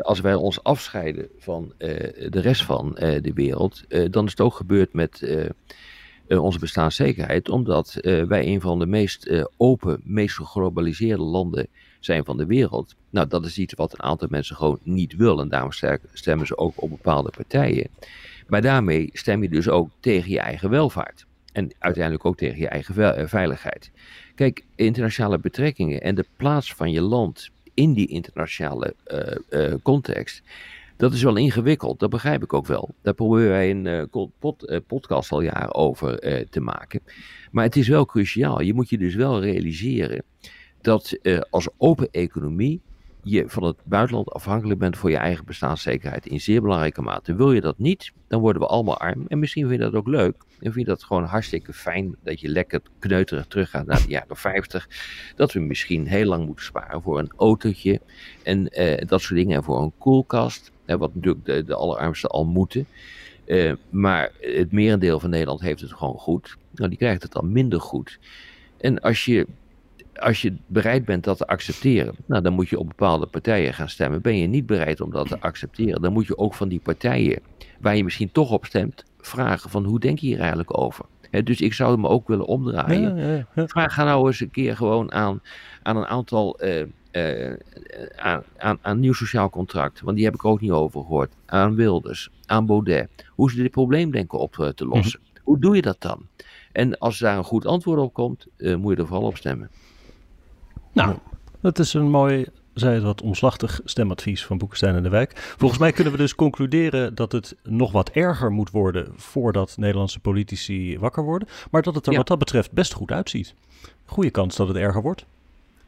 als 0.00 0.20
wij 0.20 0.34
ons 0.34 0.62
afscheiden 0.62 1.28
van 1.38 1.72
de 1.78 2.40
rest 2.40 2.64
van 2.64 2.90
de 2.94 3.32
wereld, 3.34 3.84
dan 4.10 4.24
is 4.24 4.30
het 4.30 4.40
ook 4.40 4.54
gebeurd 4.54 4.92
met 4.92 5.22
onze 6.38 6.58
bestaanszekerheid, 6.58 7.48
omdat 7.48 7.98
wij 8.02 8.46
een 8.46 8.60
van 8.60 8.78
de 8.78 8.86
meest 8.86 9.46
open, 9.56 10.00
meest 10.04 10.36
geglobaliseerde 10.36 11.22
landen 11.22 11.66
zijn 12.00 12.24
van 12.24 12.36
de 12.36 12.46
wereld. 12.46 12.94
Nou, 13.10 13.28
dat 13.28 13.44
is 13.44 13.58
iets 13.58 13.74
wat 13.74 13.92
een 13.92 14.02
aantal 14.02 14.28
mensen 14.30 14.56
gewoon 14.56 14.78
niet 14.82 15.16
willen. 15.16 15.42
En 15.42 15.48
daarom 15.48 15.72
stemmen 16.12 16.46
ze 16.46 16.56
ook 16.56 16.82
op 16.82 16.90
bepaalde 16.90 17.30
partijen. 17.30 17.88
Maar 18.48 18.62
daarmee 18.62 19.10
stem 19.12 19.42
je 19.42 19.48
dus 19.48 19.68
ook 19.68 19.90
tegen 20.00 20.30
je 20.30 20.40
eigen 20.40 20.70
welvaart. 20.70 21.26
En 21.52 21.72
uiteindelijk 21.78 22.24
ook 22.24 22.36
tegen 22.36 22.58
je 22.58 22.68
eigen 22.68 23.28
veiligheid. 23.28 23.90
Kijk, 24.34 24.64
internationale 24.74 25.38
betrekkingen 25.38 26.00
en 26.00 26.14
de 26.14 26.24
plaats 26.36 26.74
van 26.74 26.90
je 26.90 27.00
land 27.00 27.50
in 27.74 27.92
die 27.92 28.06
internationale 28.06 28.94
context. 29.82 30.42
Dat 31.02 31.12
is 31.12 31.22
wel 31.22 31.36
ingewikkeld, 31.36 31.98
dat 31.98 32.10
begrijp 32.10 32.42
ik 32.42 32.52
ook 32.52 32.66
wel. 32.66 32.94
Daar 33.02 33.14
proberen 33.14 33.48
wij 33.48 33.70
een 33.70 33.86
uh, 33.86 34.26
pod, 34.38 34.80
podcast 34.86 35.32
al 35.32 35.40
jaren 35.40 35.74
over 35.74 36.18
te 36.50 36.60
maken. 36.60 37.00
Maar 37.50 37.64
het 37.64 37.76
is 37.76 37.88
wel 37.88 38.06
cruciaal. 38.06 38.60
Je 38.60 38.74
moet 38.74 38.88
je 38.88 38.98
dus 38.98 39.14
wel 39.14 39.40
realiseren 39.40 40.24
dat 40.80 41.18
als 41.50 41.68
open 41.76 42.08
economie 42.10 42.80
je 43.22 43.44
van 43.46 43.64
het 43.64 43.76
buitenland 43.84 44.30
afhankelijk 44.30 44.78
bent 44.78 44.96
voor 44.96 45.10
je 45.10 45.16
eigen 45.16 45.44
bestaanszekerheid 45.44 46.26
in 46.26 46.40
zeer 46.40 46.62
belangrijke 46.62 47.02
mate. 47.02 47.34
Wil 47.34 47.52
je 47.52 47.60
dat 47.60 47.78
niet, 47.78 48.12
dan 48.28 48.40
worden 48.40 48.62
we 48.62 48.68
allemaal 48.68 48.98
arm. 48.98 49.24
En 49.28 49.38
misschien 49.38 49.68
vind 49.68 49.80
je 49.80 49.90
dat 49.90 49.94
ook 49.94 50.06
leuk. 50.06 50.36
En 50.60 50.72
vind 50.72 50.86
je 50.86 50.92
dat 50.92 51.02
gewoon 51.02 51.24
hartstikke 51.24 51.72
fijn 51.72 52.16
dat 52.22 52.40
je 52.40 52.48
lekker 52.48 52.80
kneuterig 52.98 53.46
teruggaat 53.46 53.86
naar 53.86 54.02
de 54.02 54.08
jaren 54.08 54.36
50. 54.36 54.88
Dat 55.36 55.52
we 55.52 55.60
misschien 55.60 56.06
heel 56.06 56.26
lang 56.26 56.46
moeten 56.46 56.64
sparen 56.64 57.02
voor 57.02 57.18
een 57.18 57.32
autootje 57.36 58.00
en 58.42 58.68
eh, 58.68 59.06
dat 59.06 59.20
soort 59.20 59.34
dingen. 59.34 59.56
En 59.56 59.64
voor 59.64 59.82
een 59.82 59.92
koelkast, 59.98 60.70
wat 60.86 61.14
natuurlijk 61.14 61.44
de, 61.44 61.64
de 61.64 61.74
allerarmsten 61.74 62.30
al 62.30 62.44
moeten. 62.44 62.86
Uh, 63.46 63.72
maar 63.90 64.32
het 64.40 64.72
merendeel 64.72 65.20
van 65.20 65.30
Nederland 65.30 65.60
heeft 65.60 65.80
het 65.80 65.92
gewoon 65.92 66.18
goed. 66.18 66.56
Nou, 66.74 66.88
die 66.88 66.98
krijgt 66.98 67.22
het 67.22 67.32
dan 67.32 67.52
minder 67.52 67.80
goed. 67.80 68.18
En 68.80 69.00
als 69.00 69.24
je 69.24 69.46
als 70.14 70.42
je 70.42 70.54
bereid 70.66 71.04
bent 71.04 71.24
dat 71.24 71.36
te 71.36 71.46
accepteren, 71.46 72.14
nou, 72.26 72.42
dan 72.42 72.52
moet 72.52 72.68
je 72.68 72.78
op 72.78 72.88
bepaalde 72.88 73.26
partijen 73.26 73.74
gaan 73.74 73.88
stemmen. 73.88 74.22
Ben 74.22 74.38
je 74.38 74.46
niet 74.46 74.66
bereid 74.66 75.00
om 75.00 75.10
dat 75.10 75.28
te 75.28 75.40
accepteren, 75.40 76.02
dan 76.02 76.12
moet 76.12 76.26
je 76.26 76.38
ook 76.38 76.54
van 76.54 76.68
die 76.68 76.80
partijen, 76.80 77.40
waar 77.80 77.96
je 77.96 78.04
misschien 78.04 78.32
toch 78.32 78.50
op 78.50 78.64
stemt, 78.64 79.04
vragen 79.20 79.70
van 79.70 79.84
hoe 79.84 80.00
denk 80.00 80.18
je 80.18 80.26
hier 80.26 80.40
eigenlijk 80.40 80.78
over? 80.78 81.04
dus 81.44 81.60
ik 81.60 81.72
zou 81.72 81.98
me 81.98 82.08
ook 82.08 82.28
willen 82.28 82.46
omdraaien. 82.46 83.16
Ja, 83.16 83.46
ja, 83.54 83.66
Vraag 83.66 83.94
ga 83.94 84.04
nou 84.04 84.26
eens 84.26 84.40
een 84.40 84.50
keer 84.50 84.76
gewoon 84.76 85.12
aan, 85.12 85.42
aan 85.82 85.96
een 85.96 86.06
aantal, 86.06 86.64
uh, 86.64 86.84
uh, 87.12 87.56
aan, 88.16 88.42
aan, 88.56 88.78
aan 88.80 89.00
nieuw 89.00 89.12
sociaal 89.12 89.50
contract, 89.50 90.00
want 90.00 90.16
die 90.16 90.24
heb 90.24 90.34
ik 90.34 90.44
ook 90.44 90.60
niet 90.60 90.70
over 90.70 91.00
gehoord. 91.00 91.32
Aan 91.46 91.74
Wilders, 91.74 92.30
aan 92.46 92.66
Baudet. 92.66 93.08
Hoe 93.28 93.50
ze 93.50 93.56
dit 93.56 93.70
probleem 93.70 94.10
denken 94.10 94.38
op 94.38 94.72
te 94.74 94.86
lossen. 94.86 95.20
Mm 95.20 95.26
-hmm. 95.32 95.42
Hoe 95.42 95.58
doe 95.58 95.76
je 95.76 95.82
dat 95.82 96.00
dan? 96.00 96.26
En 96.72 96.98
als 96.98 97.18
daar 97.18 97.36
een 97.36 97.44
goed 97.44 97.66
antwoord 97.66 97.98
op 97.98 98.12
komt, 98.12 98.46
moet 98.58 98.96
je 98.96 99.02
er 99.02 99.06
vooral 99.06 99.26
op 99.26 99.36
stemmen. 99.36 99.70
Nou, 100.92 101.16
dat 101.60 101.78
is 101.78 101.94
een 101.94 102.10
mooi, 102.10 102.46
zei 102.74 103.00
wat 103.00 103.22
omslachtig 103.22 103.80
stemadvies 103.84 104.46
van 104.46 104.58
Boekenstein 104.58 104.94
en 104.94 105.02
de 105.02 105.08
Wijk. 105.08 105.54
Volgens 105.58 105.80
mij 105.80 105.92
kunnen 105.92 106.12
we 106.12 106.18
dus 106.18 106.34
concluderen 106.34 107.14
dat 107.14 107.32
het 107.32 107.56
nog 107.62 107.92
wat 107.92 108.10
erger 108.10 108.50
moet 108.50 108.70
worden 108.70 109.12
voordat 109.16 109.76
Nederlandse 109.76 110.20
politici 110.20 110.98
wakker 110.98 111.24
worden. 111.24 111.48
Maar 111.70 111.82
dat 111.82 111.94
het 111.94 112.06
er 112.06 112.12
ja. 112.12 112.18
wat 112.18 112.26
dat 112.26 112.38
betreft 112.38 112.72
best 112.72 112.92
goed 112.92 113.10
uitziet. 113.10 113.54
Goede 114.04 114.30
kans 114.30 114.56
dat 114.56 114.68
het 114.68 114.76
erger 114.76 115.02
wordt. 115.02 115.26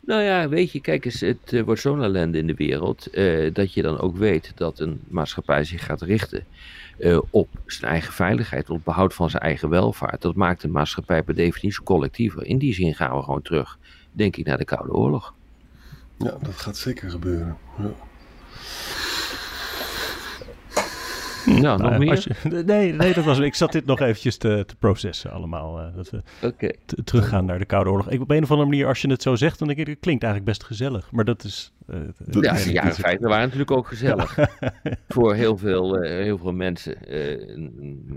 Nou 0.06 0.22
ja, 0.22 0.48
weet 0.48 0.72
je, 0.72 0.80
kijk 0.80 1.04
eens, 1.04 1.20
het 1.20 1.52
uh, 1.52 1.62
wordt 1.62 1.80
zo'n 1.80 2.02
ellende 2.02 2.38
in 2.38 2.46
de 2.46 2.54
wereld 2.54 3.08
uh, 3.12 3.54
dat 3.54 3.72
je 3.72 3.82
dan 3.82 4.00
ook 4.00 4.16
weet 4.16 4.52
dat 4.54 4.78
een 4.78 5.00
maatschappij 5.08 5.64
zich 5.64 5.84
gaat 5.84 6.02
richten 6.02 6.44
uh, 6.98 7.18
op 7.30 7.48
zijn 7.66 7.90
eigen 7.90 8.12
veiligheid, 8.12 8.70
op 8.70 8.84
behoud 8.84 9.14
van 9.14 9.30
zijn 9.30 9.42
eigen 9.42 9.68
welvaart. 9.68 10.22
Dat 10.22 10.34
maakt 10.34 10.60
de 10.60 10.68
maatschappij 10.68 11.22
per 11.22 11.34
definitie 11.34 11.82
collectiever. 11.82 12.46
In 12.46 12.58
die 12.58 12.74
zin 12.74 12.94
gaan 12.94 13.16
we 13.16 13.22
gewoon 13.22 13.42
terug 13.42 13.78
denk 14.12 14.36
ik, 14.36 14.46
naar 14.46 14.58
de 14.58 14.64
Koude 14.64 14.92
Oorlog. 14.92 15.34
Ja, 16.16 16.36
dat 16.42 16.56
gaat 16.56 16.76
zeker 16.76 17.10
gebeuren. 17.10 17.56
Ja. 17.78 17.92
Nou, 21.64 21.82
nog 21.82 21.98
meer? 21.98 22.36
Je, 22.42 22.62
nee, 22.64 22.92
nee, 22.92 23.14
dat 23.14 23.24
was, 23.24 23.38
ik 23.38 23.54
zat 23.54 23.72
dit 23.72 23.86
nog 23.86 24.00
eventjes 24.00 24.36
te, 24.36 24.64
te 24.66 24.76
processen 24.76 25.30
allemaal. 25.30 25.80
Uh, 25.80 25.96
dat 25.96 26.10
we 26.10 26.22
okay. 26.42 26.76
teruggaan 27.04 27.44
naar 27.44 27.58
de 27.58 27.64
Koude 27.64 27.90
Oorlog. 27.90 28.10
Ik, 28.10 28.20
op 28.20 28.30
een 28.30 28.42
of 28.42 28.50
andere 28.50 28.68
manier, 28.68 28.86
als 28.86 29.00
je 29.00 29.10
het 29.10 29.22
zo 29.22 29.34
zegt, 29.34 29.58
dan 29.58 29.68
denk 29.68 29.80
ik, 29.80 29.86
het 29.86 30.00
klinkt 30.00 30.22
eigenlijk 30.22 30.52
best 30.52 30.68
gezellig. 30.68 31.10
Maar 31.10 31.24
dat 31.24 31.44
is... 31.44 31.72
Uh, 31.90 31.96
ja, 32.40 32.52
de 32.52 32.72
jaren 32.72 32.94
50 32.94 33.28
waren 33.28 33.44
natuurlijk 33.44 33.70
ook 33.70 33.86
gezellig. 33.86 34.38
voor 35.08 35.34
heel 35.34 35.56
veel, 35.56 36.04
uh, 36.04 36.10
heel 36.10 36.38
veel 36.38 36.52
mensen. 36.52 36.96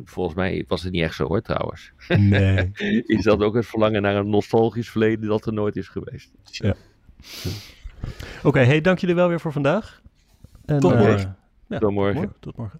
volgens 0.06 0.36
mij 0.36 0.66
was 0.68 0.84
het 0.84 0.92
niet 0.92 1.04
echt 1.04 1.16
zo 1.16 1.28
hoor, 1.28 1.42
trouwens. 1.42 1.92
Nee. 2.08 2.72
is 3.06 3.24
dat 3.24 3.42
ook 3.42 3.56
het 3.56 3.66
verlangen 3.66 4.02
naar 4.02 4.16
een 4.16 4.30
nostalgisch 4.30 4.90
verleden 4.90 5.28
dat 5.30 5.46
er 5.46 5.54
nooit 5.54 5.76
is 5.76 5.88
geweest. 5.88 6.32
Ja. 6.44 6.76
Oké, 8.38 8.48
okay, 8.48 8.66
hey, 8.66 8.82
dank 8.82 9.00
jullie 9.00 9.16
wel 9.16 9.28
weer 9.28 9.40
voor 9.40 9.52
vandaag. 9.52 10.02
En, 10.66 10.80
Tot 10.80 10.96
morgen. 10.96 11.38
Ja, 11.68 11.80
tot 11.80 11.92
morgen. 11.92 12.34
Tot 12.40 12.58
morgen. 12.58 12.80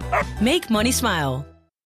Make 0.41 0.69
money 0.69 0.91
smile. 0.91 1.50